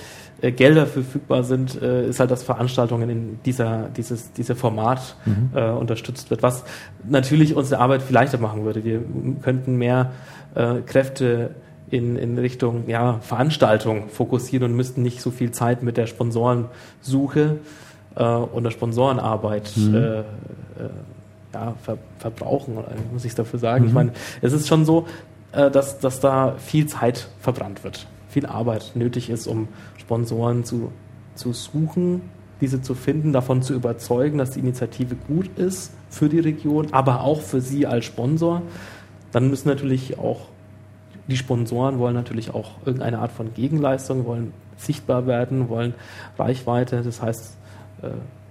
[0.45, 5.49] äh, Gelder verfügbar sind, äh, ist halt, dass Veranstaltungen in dieser, dieses, dieser Format mhm.
[5.53, 6.63] äh, unterstützt wird, was
[7.08, 8.84] natürlich unsere Arbeit viel leichter machen würde.
[8.84, 9.01] Wir
[9.41, 10.12] könnten mehr
[10.55, 11.51] äh, Kräfte
[11.89, 17.58] in, in Richtung ja, Veranstaltung fokussieren und müssten nicht so viel Zeit mit der Sponsorensuche
[18.15, 19.95] äh, und der Sponsorenarbeit mhm.
[19.95, 20.23] äh, äh,
[21.53, 22.77] ja, ver, verbrauchen,
[23.13, 23.84] muss ich dafür sagen.
[23.84, 23.88] Mhm.
[23.88, 25.08] Ich meine, es ist schon so,
[25.51, 29.67] äh, dass, dass da viel Zeit verbrannt wird, viel Arbeit nötig ist, um
[30.06, 30.91] Sponsoren zu,
[31.36, 32.22] zu suchen,
[32.62, 37.22] diese zu finden, davon zu überzeugen, dass die Initiative gut ist für die Region, aber
[37.22, 38.62] auch für Sie als Sponsor.
[39.32, 40.48] Dann müssen natürlich auch
[41.28, 45.96] die Sponsoren wollen natürlich auch irgendeine Art von Gegenleistung, wollen sichtbar werden, wollen
[46.38, 47.02] Reichweite.
[47.02, 47.58] Das heißt,
[48.04, 48.10] äh,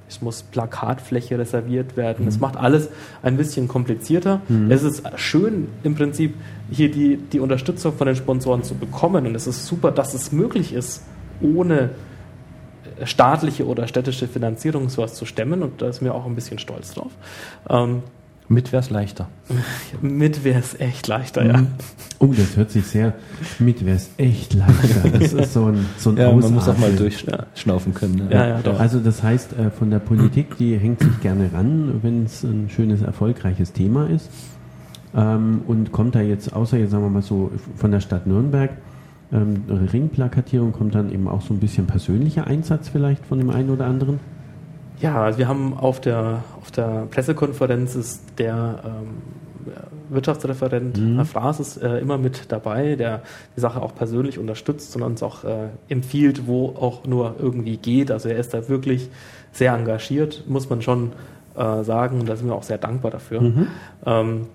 [0.08, 2.24] es muss Plakatfläche reserviert werden.
[2.24, 2.28] Mhm.
[2.28, 2.88] Es macht alles
[3.22, 4.40] ein bisschen komplizierter.
[4.48, 4.70] Mhm.
[4.70, 6.34] Es ist schön im Prinzip
[6.70, 10.32] hier die, die Unterstützung von den Sponsoren zu bekommen und es ist super, dass es
[10.32, 11.02] möglich ist,
[11.40, 11.90] ohne
[12.98, 16.58] äh, staatliche oder städtische Finanzierung sowas zu stemmen und da ist mir auch ein bisschen
[16.58, 17.12] stolz drauf.
[17.68, 18.02] Ähm,
[18.46, 19.28] mit wäre es leichter.
[20.02, 21.56] Mit wäre es echt leichter, ja.
[21.58, 21.68] Mhm.
[22.18, 23.14] Oh, das hört sich sehr.
[23.58, 25.08] Mit wäre es echt leichter.
[25.08, 28.16] Das ist so ein, so ein ja, Man muss auch mal durchschnaufen können.
[28.16, 28.28] Ne?
[28.30, 28.78] Ja, ja, doch.
[28.78, 32.68] Also das heißt, äh, von der Politik, die hängt sich gerne ran, wenn es ein
[32.68, 34.28] schönes, erfolgreiches Thema ist.
[35.16, 38.70] Ähm, und kommt da jetzt, außer jetzt sagen wir mal so von der Stadt Nürnberg,
[39.32, 43.70] ähm, Ringplakatierung kommt dann eben auch so ein bisschen persönlicher Einsatz vielleicht von dem einen
[43.70, 44.20] oder anderen?
[45.00, 49.22] Ja, also wir haben auf der, auf der Pressekonferenz ist der ähm,
[50.08, 51.16] Wirtschaftsreferent mhm.
[51.16, 53.22] Herr Fraß ist äh, immer mit dabei, der
[53.56, 58.10] die Sache auch persönlich unterstützt und uns auch äh, empfiehlt, wo auch nur irgendwie geht.
[58.10, 59.08] Also er ist da wirklich
[59.52, 61.12] sehr engagiert, muss man schon
[61.56, 62.20] äh, sagen.
[62.20, 63.40] Und da sind wir auch sehr dankbar dafür.
[63.40, 63.66] Mhm.
[64.06, 64.46] Ähm,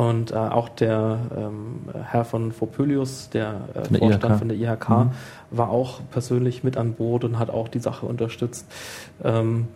[0.00, 4.38] und äh, auch der ähm, Herr von Fopölius, der, äh, von Vorstand IHK.
[4.38, 5.10] von der IHK, mhm.
[5.50, 8.66] war auch persönlich mit an Bord und hat auch die Sache unterstützt.
[9.22, 9.68] Ähm,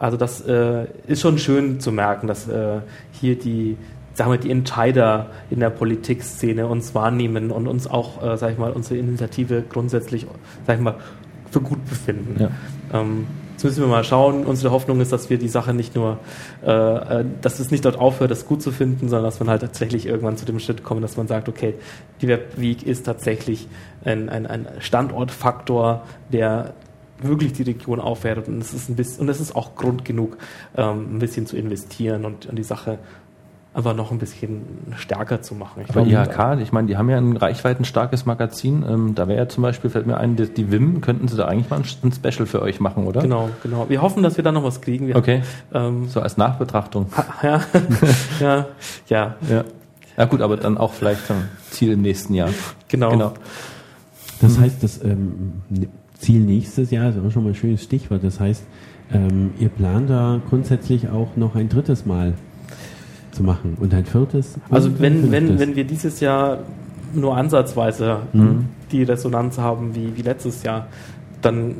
[0.00, 2.80] also das äh, ist schon schön zu merken, dass äh,
[3.12, 3.76] hier die,
[4.14, 8.58] sagen wir, die Entscheider in der Politikszene uns wahrnehmen und uns auch, äh, sag ich
[8.58, 10.26] mal, unsere Initiative grundsätzlich,
[10.66, 10.96] sag ich mal,
[11.52, 12.34] für gut befinden.
[12.40, 12.50] Ja.
[12.92, 13.28] Ähm,
[13.58, 14.46] Jetzt müssen wir mal schauen.
[14.46, 16.20] Unsere Hoffnung ist, dass wir die Sache nicht nur,
[16.64, 19.62] äh, äh, dass es nicht dort aufhört, das gut zu finden, sondern dass man halt
[19.62, 21.74] tatsächlich irgendwann zu dem Schritt kommt, dass man sagt, okay,
[22.22, 23.66] die Webweek ist tatsächlich
[24.04, 26.74] ein, ein, ein Standortfaktor, der
[27.20, 30.36] wirklich die Region aufwertet und es ist ein bisschen und es ist auch Grund genug,
[30.76, 33.00] ähm, ein bisschen zu investieren und, und die Sache
[33.78, 34.62] aber noch ein bisschen
[34.96, 35.84] stärker zu machen.
[35.84, 38.84] Ich aber IHK, ich meine, die haben ja ein reichweitenstarkes Magazin.
[38.86, 41.46] Ähm, da wäre ja zum Beispiel, fällt mir ein, die, die WIM, könnten sie da
[41.46, 43.22] eigentlich mal ein, Special für euch machen, oder?
[43.22, 43.88] Genau, genau.
[43.88, 45.06] Wir hoffen, dass wir da noch was kriegen.
[45.06, 45.42] Wir okay.
[45.72, 47.06] Haben, ähm, so als Nachbetrachtung.
[47.40, 47.60] Ja,
[48.40, 48.66] ja,
[49.08, 49.36] ja.
[49.48, 49.64] ja.
[50.16, 52.50] Ja gut, aber dann auch vielleicht ein Ziel im nächsten Jahr.
[52.88, 53.10] Genau.
[53.10, 53.34] genau.
[54.40, 55.62] Das heißt, das ähm,
[56.18, 58.24] Ziel nächstes Jahr ist auch schon mal ein schönes Stichwort.
[58.24, 58.64] Das heißt,
[59.12, 62.34] ähm, ihr plant da grundsätzlich auch noch ein drittes Mal
[63.38, 63.76] zu machen.
[63.80, 64.58] Und ein viertes?
[64.70, 66.58] Also wenn, wenn, wenn wir dieses Jahr
[67.14, 68.66] nur ansatzweise mhm.
[68.92, 70.88] die Resonanz haben wie, wie letztes Jahr,
[71.40, 71.76] dann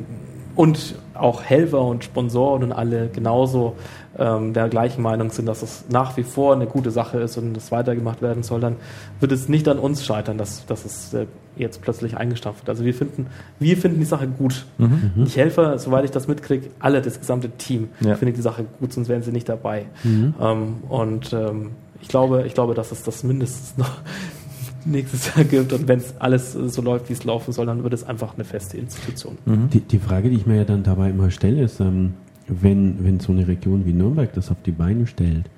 [0.55, 3.75] und auch Helfer und Sponsoren und alle genauso
[4.19, 7.55] ähm, der gleichen Meinung sind, dass es nach wie vor eine gute Sache ist und
[7.55, 8.75] es weitergemacht werden soll, dann
[9.19, 12.69] wird es nicht an uns scheitern, dass, dass es äh, jetzt plötzlich eingestampft wird.
[12.69, 13.27] Also wir finden,
[13.59, 14.65] wir finden die Sache gut.
[14.77, 15.23] Mhm.
[15.25, 18.15] Ich helfe, soweit ich das mitkriege, alle, das gesamte Team ja.
[18.15, 19.85] findet die Sache gut, sonst wären sie nicht dabei.
[20.03, 20.33] Mhm.
[20.39, 23.91] Ähm, und ähm, ich glaube, ich glaube, dass es das mindestens noch
[24.85, 27.93] nächstes Jahr gibt und wenn es alles so läuft, wie es laufen soll, dann wird
[27.93, 29.37] es einfach eine feste Institution.
[29.45, 29.69] Mhm.
[29.69, 32.13] Die, die, Frage, die ich mir ja dann dabei immer stelle, ist, ähm,
[32.49, 35.49] wenn, wenn so eine Region wie Nürnberg das auf die Beine stellt,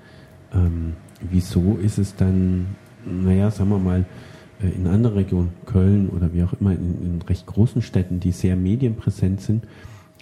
[0.53, 2.67] ähm, wieso ist es dann,
[3.05, 4.05] naja, sagen wir mal,
[4.61, 8.31] äh, in anderen Regionen, Köln oder wie auch immer, in, in recht großen Städten, die
[8.31, 9.63] sehr medienpräsent sind,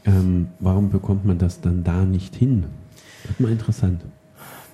[0.06, 2.66] ähm, warum bekommt man das dann da nicht hin?
[3.24, 4.02] Das ist mal interessant.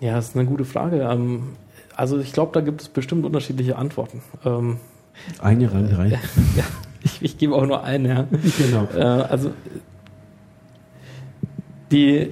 [0.01, 1.01] Ja, das ist eine gute Frage.
[1.01, 1.55] Ähm,
[1.95, 4.21] also ich glaube, da gibt es bestimmt unterschiedliche Antworten.
[4.43, 4.77] Ähm,
[5.39, 6.09] Eine Rangerei.
[6.55, 6.63] ja,
[7.01, 8.09] ich, ich gebe auch nur eine.
[8.09, 8.27] Ja.
[8.57, 8.87] genau.
[8.93, 9.51] Äh, also
[11.91, 12.31] die,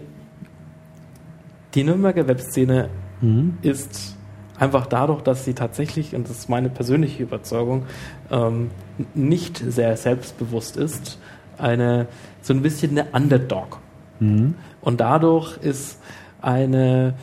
[1.74, 2.90] die Nürnberger Webszene
[3.24, 3.58] Mhm.
[3.62, 4.18] ist
[4.60, 7.84] einfach dadurch, dass sie tatsächlich, und das ist meine persönliche Überzeugung,
[8.30, 8.70] ähm,
[9.16, 11.18] nicht sehr selbstbewusst ist,
[11.58, 12.08] eine
[12.42, 13.80] so ein bisschen eine Underdog.
[14.20, 14.56] Mhm.
[14.82, 16.00] Und dadurch ist
[16.42, 17.14] eine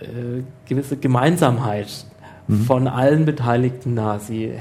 [0.00, 2.06] äh, gewisse Gemeinsamkeit
[2.66, 4.18] von allen Beteiligten da.
[4.18, 4.52] Sie,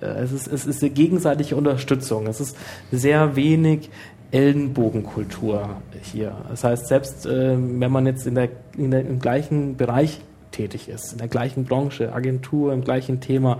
[0.00, 2.26] äh, es, ist, es ist eine gegenseitige Unterstützung.
[2.26, 2.56] Es ist
[2.90, 3.90] sehr wenig
[4.32, 6.36] Ellenbogenkultur hier.
[6.48, 10.88] Das heißt, selbst äh, wenn man jetzt in der, in der, im gleichen Bereich tätig
[10.88, 13.58] ist, in der gleichen Branche, Agentur, im gleichen Thema,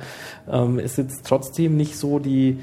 [0.51, 2.59] ähm, ist jetzt trotzdem nicht so die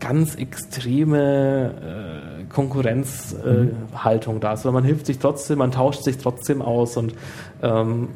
[0.00, 6.18] ganz extreme äh, Konkurrenzhaltung äh, Haltung da, sondern man hilft sich trotzdem, man tauscht sich
[6.18, 7.14] trotzdem aus und
[7.62, 8.08] ähm,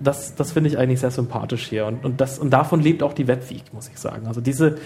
[0.00, 3.12] das, das finde ich eigentlich sehr sympathisch hier und, und, das, und davon lebt auch
[3.12, 4.26] die Webweek, muss ich sagen.
[4.26, 4.78] Also diese,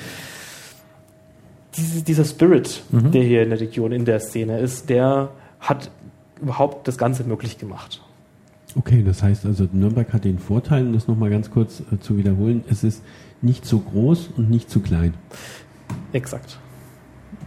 [1.78, 5.90] diese, dieser Spirit, der hier in der Region, in der Szene ist, der hat
[6.40, 8.00] überhaupt das Ganze möglich gemacht.
[8.76, 12.16] Okay, das heißt also, Nürnberg hat den Vorteil, um das nochmal ganz kurz äh, zu
[12.18, 13.02] wiederholen, es ist
[13.40, 15.14] nicht zu groß und nicht zu klein.
[16.12, 16.58] Exakt.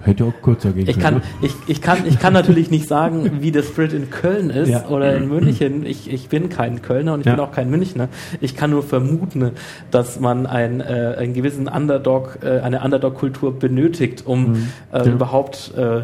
[0.03, 1.21] Hätte auch kürzer gehen Ich können.
[1.21, 4.69] kann, ich, ich, kann, ich kann natürlich nicht sagen, wie der Spirit in Köln ist
[4.69, 4.87] Ja.
[4.87, 5.85] oder in München.
[5.85, 7.35] Ich, ich bin kein Kölner und ich Ja.
[7.35, 8.09] bin auch kein Münchner.
[8.39, 9.51] Ich kann nur vermuten,
[9.91, 14.67] dass man ein, äh, einen gewissen Underdog, äh, eine Underdog-Kultur benötigt, um Mhm.
[14.91, 15.11] äh, Ja.
[15.13, 16.01] überhaupt äh,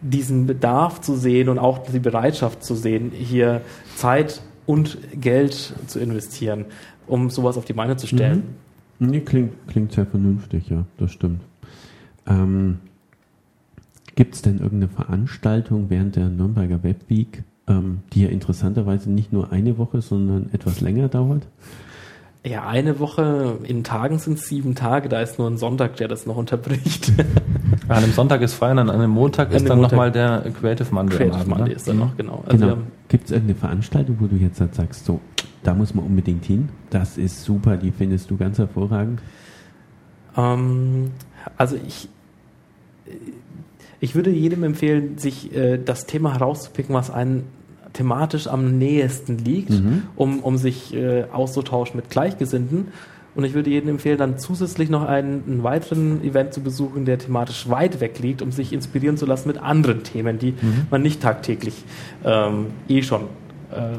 [0.00, 3.60] diesen Bedarf zu sehen und auch die Bereitschaft zu sehen, hier
[3.96, 6.64] Zeit und Geld zu investieren,
[7.06, 8.42] um sowas auf die Beine zu stellen.
[8.98, 11.40] Nee, klingt, klingt sehr vernünftig, ja, das stimmt.
[12.28, 12.78] Ähm,
[14.14, 19.52] Gibt es denn irgendeine Veranstaltung während der Nürnberger Webweek, ähm, die ja interessanterweise nicht nur
[19.52, 21.46] eine Woche, sondern etwas länger dauert?
[22.44, 26.08] Ja, eine Woche in Tagen sind es sieben Tage, da ist nur ein Sonntag, der
[26.08, 27.12] das noch unterbricht.
[27.88, 30.92] An einem Sonntag ist frei und an einem Montag An ist dann nochmal der Creative
[30.92, 31.16] Monday.
[31.16, 31.74] Creative Abend, Monday ne?
[31.74, 32.42] ist dann noch, genau.
[32.46, 32.78] Also genau.
[33.08, 35.20] Gibt es irgendeine Veranstaltung, wo du jetzt halt sagst, so,
[35.62, 39.20] da muss man unbedingt hin, das ist super, die findest du ganz hervorragend?
[40.36, 41.10] ähm,
[41.56, 42.08] also ich,
[44.02, 47.44] ich würde jedem empfehlen, sich äh, das Thema herauszupicken, was einen
[47.92, 50.02] thematisch am nähesten liegt, Mhm.
[50.16, 52.88] um, um sich äh, auszutauschen mit Gleichgesinnten.
[53.36, 57.18] Und ich würde jedem empfehlen, dann zusätzlich noch einen, einen weiteren Event zu besuchen, der
[57.18, 60.86] thematisch weit weg liegt, um sich inspirieren zu lassen mit anderen Themen, die Mhm.
[60.90, 61.84] man nicht tagtäglich
[62.24, 63.22] ähm, eh schon
[63.70, 63.98] äh,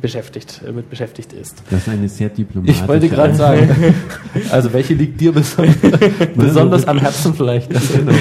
[0.00, 1.62] beschäftigt, äh, mit beschäftigt ist.
[1.70, 3.94] Das ist eine sehr diplomatische Ich wollte gerade sagen,
[4.50, 5.76] also welche liegt dir besonders,
[6.34, 7.70] besonders am Herzen vielleicht?
[7.98, 8.12] Genau.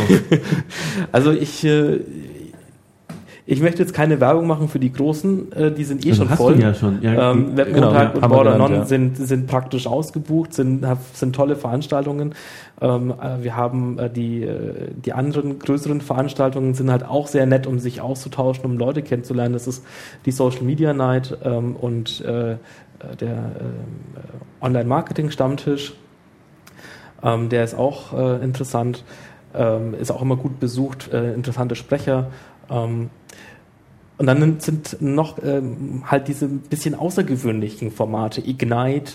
[1.11, 1.99] Also ich, äh,
[3.49, 6.29] ich möchte jetzt keine Werbung machen für die Großen, äh, die sind eh Also schon
[6.31, 6.55] hast voll.
[6.55, 7.01] du ja schon.
[7.01, 8.85] Ja, ähm, genau, ja, und Border gelernt, Non ja.
[8.85, 12.35] sind, sind praktisch ausgebucht, sind, sind tolle Veranstaltungen.
[12.81, 17.45] Ähm, äh, wir haben äh, die, äh, die anderen größeren Veranstaltungen sind halt auch sehr
[17.45, 19.53] nett, um sich auszutauschen, um Leute kennenzulernen.
[19.53, 19.85] Das ist
[20.25, 22.57] die Social Media Night ähm, und äh,
[23.21, 25.93] der äh, Online-Marketing-Stammtisch.
[27.23, 29.05] Ähm, der ist auch äh, interessant,
[29.55, 32.27] ähm, ist auch immer gut besucht, interessante Sprecher.
[32.69, 33.09] Ähm,
[34.17, 39.13] und dann sind noch ähm, halt diese bisschen außergewöhnlichen Formate, Ignite,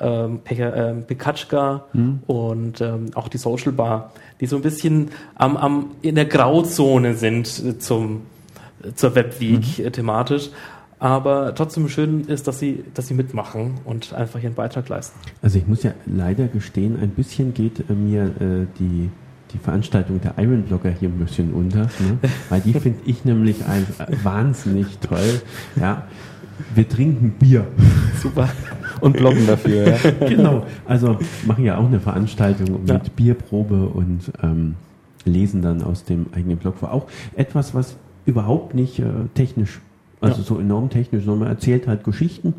[0.00, 1.86] ähm, Pe ähm, Pekatschka
[2.26, 7.14] und ähm, auch die Social Bar, die so ein bisschen am, am, in der Grauzone
[7.14, 8.22] sind äh, zum,
[8.82, 10.50] äh, zur Webweek äh, thematisch.
[11.00, 15.16] Aber trotzdem schön ist, dass sie, dass sie mitmachen und einfach ihren Beitrag leisten.
[15.42, 19.10] Also ich muss ja leider gestehen, ein bisschen geht mir äh, die,
[19.52, 22.18] die Veranstaltung der Iron Blogger hier ein bisschen unter, ne?
[22.48, 25.40] weil die finde ich nämlich ein, äh, wahnsinnig toll.
[25.76, 26.04] Ja,
[26.74, 27.66] wir trinken Bier.
[28.20, 28.48] Super.
[29.00, 29.96] Und bloggen dafür, ja.
[30.28, 30.66] genau.
[30.86, 33.00] Also machen ja auch eine Veranstaltung mit Ja.
[33.14, 34.74] Bierprobe und ähm,
[35.24, 36.92] lesen dann aus dem eigenen Blog vor.
[36.92, 37.06] Auch
[37.36, 39.80] etwas, was überhaupt nicht äh, technisch,
[40.20, 40.46] also Ja.
[40.46, 42.54] so enorm technisch, sondern man erzählt halt Geschichten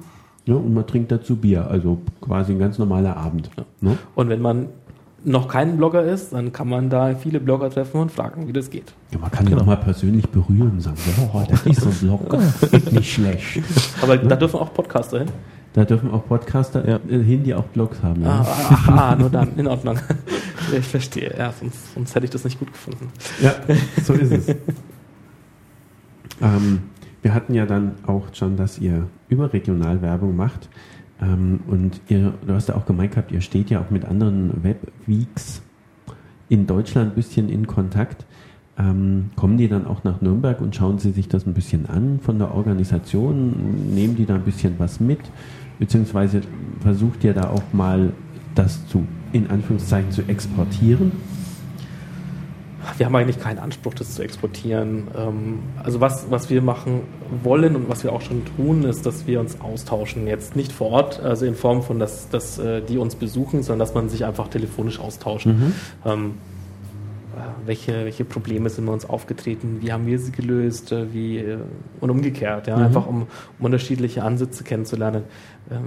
[0.46, 1.68] ne, und man trinkt dazu Bier.
[1.70, 3.50] Also quasi ein ganz normaler Abend.
[3.82, 3.98] Ne?
[4.16, 4.68] Und wenn man
[5.26, 8.70] noch kein Blogger ist, dann kann man da viele Blogger treffen und fragen, wie das
[8.70, 8.94] geht.
[9.12, 10.98] Ja, man kann ja auch mal persönlich berühren und sagen,
[11.34, 13.62] oh, das ist so ein Blog, nicht schlecht.
[14.02, 15.30] Aber da dürfen auch Podcaster hin.
[15.74, 17.00] Da dürfen auch Podcaster Ja.
[17.10, 18.24] äh, hin, die auch Blogs haben.
[18.26, 20.00] Ah, Ja, ah, ah, nur dann, in Ordnung.
[20.78, 23.08] Ich verstehe, ja, sonst, sonst hätte ich das nicht gut gefunden.
[23.42, 23.56] ja
[24.04, 24.56] so ist es.
[26.42, 26.80] ähm,
[27.24, 30.70] wir hatten ja dann auch schon, dass ihr überregional Werbung macht.
[31.22, 34.64] Ähm, und ihr, du hast ja auch gemeint gehabt, ihr steht ja auch mit anderen
[34.64, 35.62] Webweeks
[36.50, 38.26] in Deutschland ein bisschen in Kontakt.
[38.78, 42.20] Ähm, kommen die dann auch nach Nürnberg und schauen sie sich das ein bisschen an
[42.22, 43.94] von der Organisation?
[43.94, 45.20] Nehmen die da ein bisschen was mit?
[45.80, 46.42] Beziehungsweise
[46.80, 48.14] versucht ihr da auch mal
[48.56, 51.12] das zu, in Anführungszeichen, zu exportieren?
[52.98, 55.08] Wir haben eigentlich keinen Anspruch, das zu exportieren.
[55.18, 57.02] Ähm, also was, was wir machen
[57.44, 60.28] wollen und was wir auch schon tun, ist, dass wir uns austauschen.
[60.28, 63.80] Jetzt nicht vor Ort, also in Form von, dass, dass äh, die uns besuchen, sondern
[63.80, 65.48] dass man sich einfach telefonisch austauscht.
[65.48, 65.74] Mhm.
[67.40, 71.14] Ähm, äh, welche, welche Probleme sind bei uns aufgetreten, wie haben wir sie gelöst, äh,
[71.14, 71.58] wie
[72.00, 72.84] und umgekehrt, ja, mhm.
[72.84, 73.28] einfach um, um,
[73.66, 75.24] unterschiedliche Ansätze kennenzulernen.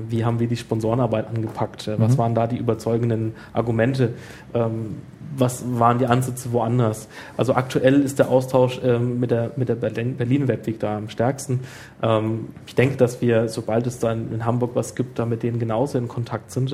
[0.08, 1.90] Wie haben wir die Sponsorenarbeit angepackt?
[1.96, 2.18] Was mhm.
[2.18, 4.10] waren da die überzeugenden Argumente?
[4.54, 4.96] Ähm,
[5.36, 7.08] was waren die Ansätze woanders.
[7.36, 11.60] Also aktuell ist der Austausch ähm, mit der, mit der Berlin Webweg da am stärksten.
[12.02, 15.58] Ähm, ich denke, dass wir, sobald es da in, Hamburg was gibt, da mit denen
[15.58, 16.72] genauso in Kontakt sind.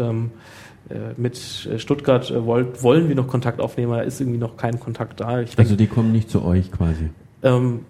[0.91, 4.80] Ähm, äh, mit Stuttgart äh, wollen wir noch Kontakt aufnehmen, da ist irgendwie noch kein
[4.80, 5.41] Kontakt da.
[5.41, 7.11] Ich also die kommen nicht zu euch quasi?
[7.43, 7.80] Ähm,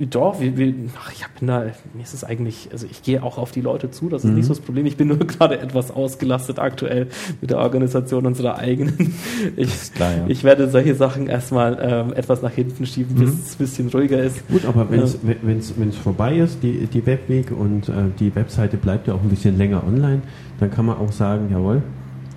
[0.00, 3.36] doch, wir, wir, ach, ich bin da, mir ist es eigentlich, also ich gehe auch
[3.36, 4.36] auf die Leute zu, das ist mhm.
[4.36, 4.86] nicht so das Problem.
[4.86, 7.08] Ich bin nur gerade etwas ausgelastet aktuell
[7.40, 9.14] mit der Organisation unserer eigenen.
[9.56, 10.24] Ich, klar, ja.
[10.28, 13.40] ich werde solche Sachen erstmal ähm, etwas nach hinten schieben, bis mhm.
[13.42, 14.46] es ein bisschen ruhiger ist.
[14.48, 19.08] Gut, aber wenn es äh, vorbei ist, die, die Webweg und äh, die Webseite bleibt
[19.08, 20.22] ja auch ein bisschen länger online,
[20.60, 21.82] dann kann man auch sagen, jawohl,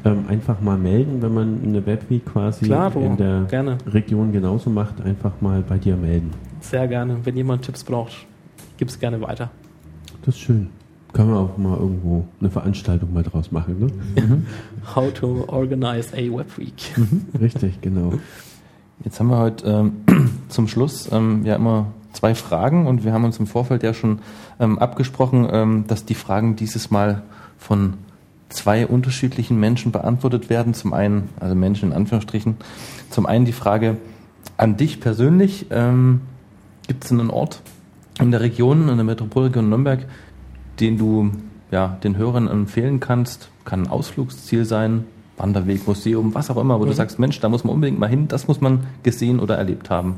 [0.03, 3.77] ähm, einfach mal melden, wenn man eine Webweek quasi Klar, in der gerne.
[3.87, 6.31] Region genauso macht, einfach mal bei dir melden.
[6.61, 7.17] Sehr gerne.
[7.23, 8.25] Wenn jemand Tipps braucht,
[8.77, 9.49] gib es gerne weiter.
[10.23, 10.69] Das ist schön.
[11.13, 14.21] Kann man auch mal irgendwo eine Veranstaltung mal draus machen, ne?
[14.21, 14.45] Mhm.
[14.95, 16.97] How to organize a Web Week.
[16.97, 17.25] Mhm.
[17.39, 18.13] Richtig, genau.
[19.03, 23.25] Jetzt haben wir heute ähm, zum Schluss ähm, ja immer zwei Fragen und wir haben
[23.25, 24.19] uns im Vorfeld ja schon
[24.59, 27.23] ähm, abgesprochen, ähm, dass die Fragen dieses Mal
[27.57, 27.95] von
[28.51, 30.73] zwei unterschiedlichen Menschen beantwortet werden.
[30.73, 32.57] Zum einen, also Menschen in Anführungsstrichen,
[33.09, 33.97] zum einen die Frage
[34.57, 35.67] an dich persönlich.
[35.71, 36.21] Ähm,
[36.87, 37.61] Gibt es einen Ort
[38.19, 40.05] in der Region, in der Metropolregion Nürnberg,
[40.79, 41.31] den du
[41.71, 43.49] ja, den Hörern empfehlen kannst?
[43.65, 45.05] Kann ein Ausflugsziel sein,
[45.37, 46.89] Wanderweg, Museum, was auch immer, wo mhm.
[46.89, 49.89] du sagst, Mensch, da muss man unbedingt mal hin, das muss man gesehen oder erlebt
[49.89, 50.17] haben.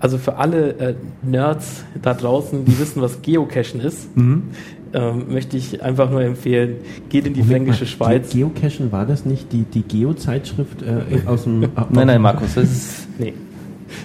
[0.00, 4.44] Also für alle äh, Nerds da draußen, die wissen, was Geocachen ist, mhm.
[4.92, 6.76] ähm, möchte ich einfach nur empfehlen,
[7.08, 8.30] geht in die Moment fränkische mal, Schweiz.
[8.30, 11.60] Geocachen, war das nicht die, die Geo-Zeitschrift äh, aus dem...
[11.90, 13.08] nein, nein, Markus, das ist...
[13.18, 13.34] Nee.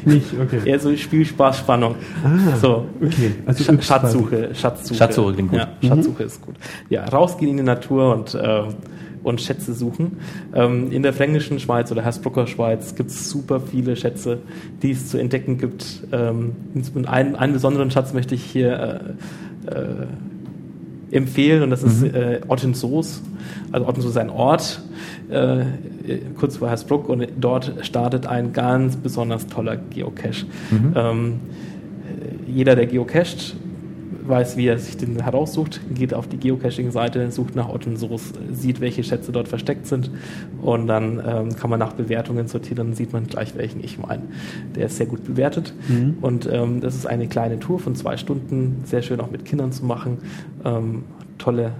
[0.06, 0.62] Nicht, okay.
[0.66, 1.96] Eher so Spielspaß, Spannung.
[2.24, 2.86] Ah, so.
[3.02, 3.36] okay.
[3.46, 4.96] Also Sch Schatzsuche, Schatzsuche.
[4.96, 5.60] Schatzsuche klingt gut.
[5.60, 6.28] Ja, Schatzsuche mhm.
[6.28, 6.56] ist gut.
[6.90, 8.64] Ja, rausgehen in die Natur und, äh,
[9.24, 10.18] und Schätze suchen.
[10.54, 14.40] Ähm, in der fränkischen Schweiz oder Hersbrucker Schweiz gibt es super viele Schätze,
[14.82, 16.04] die es zu entdecken gibt.
[16.12, 16.54] Ähm,
[16.94, 19.16] und einen, einen besonderen Schatz möchte ich hier
[19.68, 20.08] äh, äh,
[21.16, 22.16] empfehlen und das ist mhm.
[22.16, 23.22] äh, Ottensoos.
[23.72, 24.82] Also Ottensoos ist ein Ort
[25.30, 25.66] äh,
[26.38, 30.46] kurz vor Hersbruck und dort startet ein ganz besonders toller Geocache.
[30.72, 30.94] Mhm.
[30.96, 31.40] Ähm,
[32.48, 33.56] jeder, der geocached,
[34.28, 39.04] weiß, wie er sich den heraussucht, geht auf die Geocaching-Seite, sucht nach Ottensoos, sieht, welche
[39.04, 40.12] Schätze dort versteckt sind
[40.62, 44.24] und dann ähm, kann man nach Bewertungen sortieren, dann sieht man gleich, welchen ich meine.
[44.76, 46.18] Der ist sehr gut bewertet mhm.
[46.22, 49.72] und ähm, das ist eine kleine Tour von zwei Stunden, sehr schön auch mit Kindern
[49.72, 50.18] zu machen,
[50.66, 51.04] ähm,
[51.38, 51.72] tolle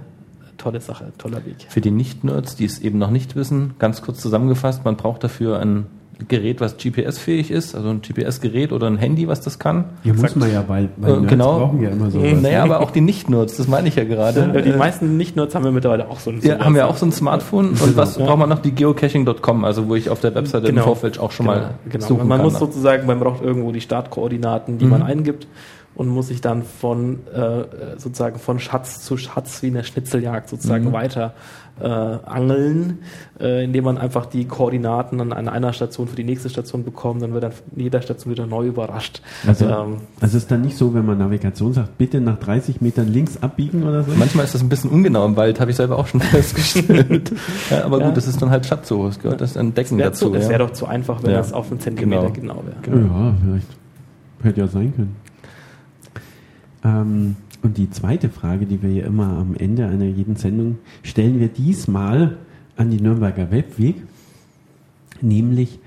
[0.56, 1.56] tolle Sache, toller Weg.
[1.68, 5.58] Für die Nicht-Nerds, die es eben noch nicht wissen, ganz kurz zusammengefasst, man braucht dafür
[5.58, 5.86] ein
[6.28, 9.84] Gerät, was GPS-fähig ist, also ein GPS-Gerät oder ein Handy, was das kann.
[10.02, 11.58] Hier muss man ja, weil, weil äh, genau.
[11.58, 12.18] brauchen ja immer so.
[12.18, 14.52] Naja, aber auch die Nicht-Nerds, das meine ich ja gerade.
[14.54, 17.06] Ja, die meisten Nicht-Nerds haben wir mittlerweile auch so ein Ja, haben wir auch so
[17.06, 17.70] ein Smartphone.
[17.70, 18.24] Und was ja.
[18.24, 18.60] braucht man noch?
[18.60, 20.82] Die geocaching.com, also wo ich auf der Webseite genau.
[20.82, 21.58] im Vorfeld auch schon genau.
[21.58, 22.06] mal genau.
[22.06, 24.90] suchen Man kann muss sozusagen, man braucht irgendwo die Startkoordinaten, die mhm.
[24.90, 25.46] man eingibt
[25.94, 27.64] und muss sich dann von äh,
[27.98, 30.92] sozusagen von Schatz zu Schatz wie in der Schnitzeljagd sozusagen mhm.
[30.92, 31.34] weiter
[31.80, 32.98] äh, angeln,
[33.40, 37.32] äh, indem man einfach die Koordinaten an einer Station für die nächste Station bekommt, dann
[37.32, 39.22] wird dann jeder Station wieder neu überrascht.
[39.46, 43.08] Also, ähm, also ist dann nicht so, wenn man Navigation sagt, bitte nach 30 Metern
[43.08, 44.12] links abbiegen oder so?
[44.16, 47.32] Manchmal ist das ein bisschen ungenau im Wald, habe ich selber auch schon festgestellt.
[47.70, 48.12] ja, aber gut, ja.
[48.12, 50.34] das ist dann halt Schatzsuche, es gehört das Entdecken das dazu.
[50.34, 51.38] Es wäre doch zu einfach, wenn ja.
[51.38, 52.76] das auf einen Zentimeter genau, genau wäre.
[52.82, 53.14] Genau.
[53.14, 53.68] Ja, vielleicht
[54.44, 55.16] hätte ja sein können.
[56.84, 61.40] Ähm, und die zweite Frage, die wir ja immer am Ende einer jeden Sendung stellen,
[61.40, 62.36] wir diesmal
[62.76, 64.02] an die Nürnberger Webweek,
[65.22, 65.78] nämlich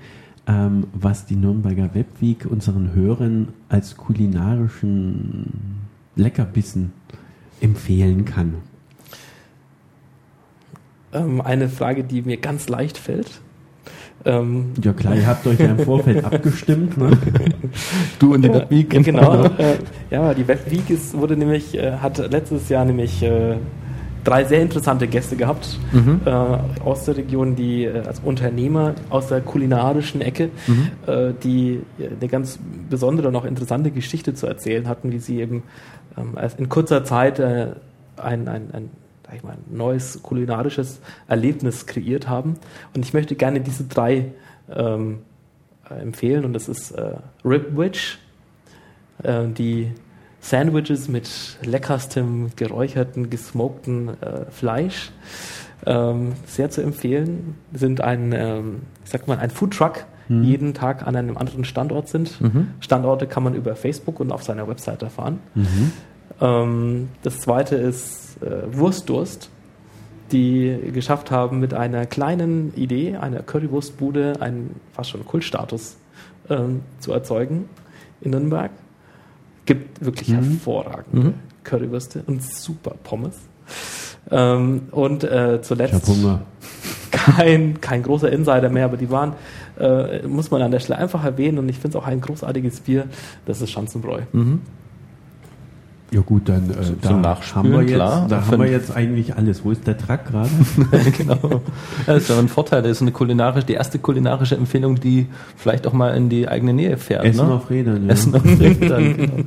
[0.48, 5.52] ähm, was die Nürnberger Webweek unseren Hörern als kulinarischen
[6.16, 6.92] Leckerbissen
[7.60, 8.54] empfehlen kann.
[11.12, 13.40] Ähm, eine Frage, die mir ganz leicht fällt.
[14.24, 16.96] Ähm, ja klar, ihr habt euch ja im Vorfeld abgestimmt.
[16.98, 17.10] Ne?
[18.18, 18.90] Du und die Webweek.
[19.04, 19.44] Genau.
[19.44, 19.76] Äh,
[20.10, 23.56] ja, die Webweek ist, wurde nämlich, äh, hat letztes Jahr nämlich äh,
[24.24, 26.20] drei sehr interessante Gäste gehabt Mhm.
[26.24, 26.30] äh,
[26.84, 30.88] aus der Region, die äh, als Unternehmer aus der kulinarischen Ecke, Mhm.
[31.06, 32.58] äh, die eine ganz
[32.90, 35.62] besondere und auch interessante Geschichte zu erzählen hatten, wie sie eben
[36.18, 37.68] ähm, erst in kurzer Zeit äh,
[38.16, 38.90] ein, ein, ein,
[39.28, 42.54] sag ich mal, ein neues kulinarisches Erlebnis kreiert haben.
[42.94, 44.32] Und ich möchte gerne diese drei
[44.74, 45.18] ähm,
[45.90, 48.18] äh, empfehlen und das ist äh, Ribwich,
[49.22, 49.92] äh, die
[50.40, 55.10] Sandwiches mit leckerstem, geräucherten, gesmokten äh, Fleisch.
[55.84, 57.56] Ähm, sehr zu empfehlen.
[57.72, 60.44] Sind ein, ähm, ich sag mal, ein Foodtruck, Mhm.
[60.44, 62.40] jeden Tag an einem anderen Standort sind.
[62.40, 62.68] Mhm.
[62.80, 65.38] Standorte kann man über Facebook und auf seiner Website erfahren.
[65.54, 65.92] Mhm.
[66.40, 69.50] Ähm, das zweite ist äh, Wurstdurst,
[70.32, 75.96] die geschafft haben, mit einer kleinen Idee, einer Currywurstbude, einen fast schon Kultstatus
[76.50, 77.68] ähm, zu erzeugen
[78.20, 78.70] in Nürnberg.
[79.64, 80.34] Gibt wirklich Mhm.
[80.34, 81.34] hervorragende Mhm.
[81.64, 83.34] Currywürste und super Pommes.
[84.30, 86.10] Ähm, und äh, zuletzt
[87.10, 89.32] kein, kein großer Insider mehr, aber die waren,
[89.78, 92.80] äh, muss man an der Stelle einfach erwähnen und ich finde es auch ein großartiges
[92.80, 93.06] Bier,
[93.46, 94.20] das ist Schanzenbräu.
[94.32, 94.60] Mhm.
[96.10, 98.26] Ja gut, dann äh, Zum da haben wir jetzt, klar.
[98.28, 99.62] da haben wir jetzt eigentlich alles.
[99.62, 100.48] Wo ist der Truck gerade?
[101.18, 101.60] genau.
[102.06, 102.82] Das ist ja ein Vorteil.
[102.82, 106.72] Das ist eine kulinarische, die erste kulinarische Empfehlung, die vielleicht auch mal in die eigene
[106.72, 107.26] Nähe fährt.
[107.26, 107.54] Essen ne?
[107.54, 108.06] auf Rädern.
[108.06, 108.12] Ja.
[108.12, 109.44] Essen auf Rädern, genau.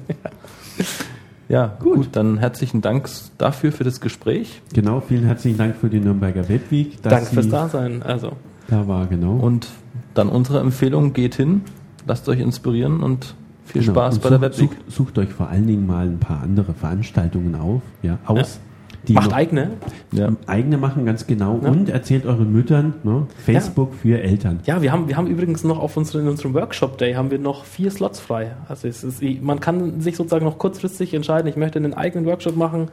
[1.49, 2.09] Ja, gut.
[2.13, 3.09] Dann herzlichen Dank
[3.39, 4.61] dafür für das Gespräch.
[4.73, 7.01] Genau, vielen herzlichen Dank für die Nürnberger Webweek.
[7.01, 8.03] Danke fürs Dasein.
[8.03, 8.33] Also,
[8.67, 9.33] Da war, genau.
[9.33, 9.67] Und
[10.13, 11.61] dann unsere Empfehlung, geht hin,
[12.07, 13.35] lasst euch inspirieren und
[13.71, 13.93] viel Genau.
[13.93, 14.77] Spaß Und bei der sucht, Webweek.
[14.85, 18.59] sucht, sucht euch vor allen Dingen mal ein paar andere Veranstaltungen auf, ja, aus.
[19.07, 19.71] Die macht noch eigene.
[20.11, 20.29] Ja.
[20.45, 21.59] eigene machen, ganz genau.
[21.63, 21.69] Ja.
[21.71, 23.25] Und erzählt euren Müttern, ne?
[23.43, 24.59] Facebook für Eltern.
[24.65, 27.39] Ja, wir haben, wir haben übrigens noch auf unseren, in unserem Workshop Day haben wir
[27.39, 28.51] noch vier Slots frei.
[28.69, 32.55] Also es ist, man kann sich sozusagen noch kurzfristig entscheiden, ich möchte einen eigenen Workshop
[32.55, 32.89] machen.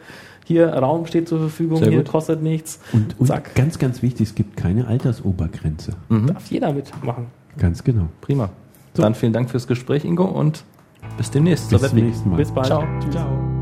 [0.47, 2.09] Hier, Raum steht zur Verfügung, Sehr hier gut.
[2.09, 2.81] kostet nichts.
[2.95, 3.55] Und, und Zack.
[3.55, 5.93] ganz, ganz wichtig, es gibt keine Altersobergrenze.
[6.09, 6.29] Mhm.
[6.29, 7.27] Darf jeder mitmachen.
[7.59, 8.09] Ganz genau.
[8.23, 8.49] Prima.
[9.03, 10.65] Dann vielen Dank fürs Gespräch, Ingo, und
[11.17, 12.05] bis demnächst Bis zum Webweek.
[12.05, 12.37] nächsten Mal.
[12.37, 12.67] Bis bald.
[12.67, 12.85] Ciao.
[13.11, 13.58] Ciao.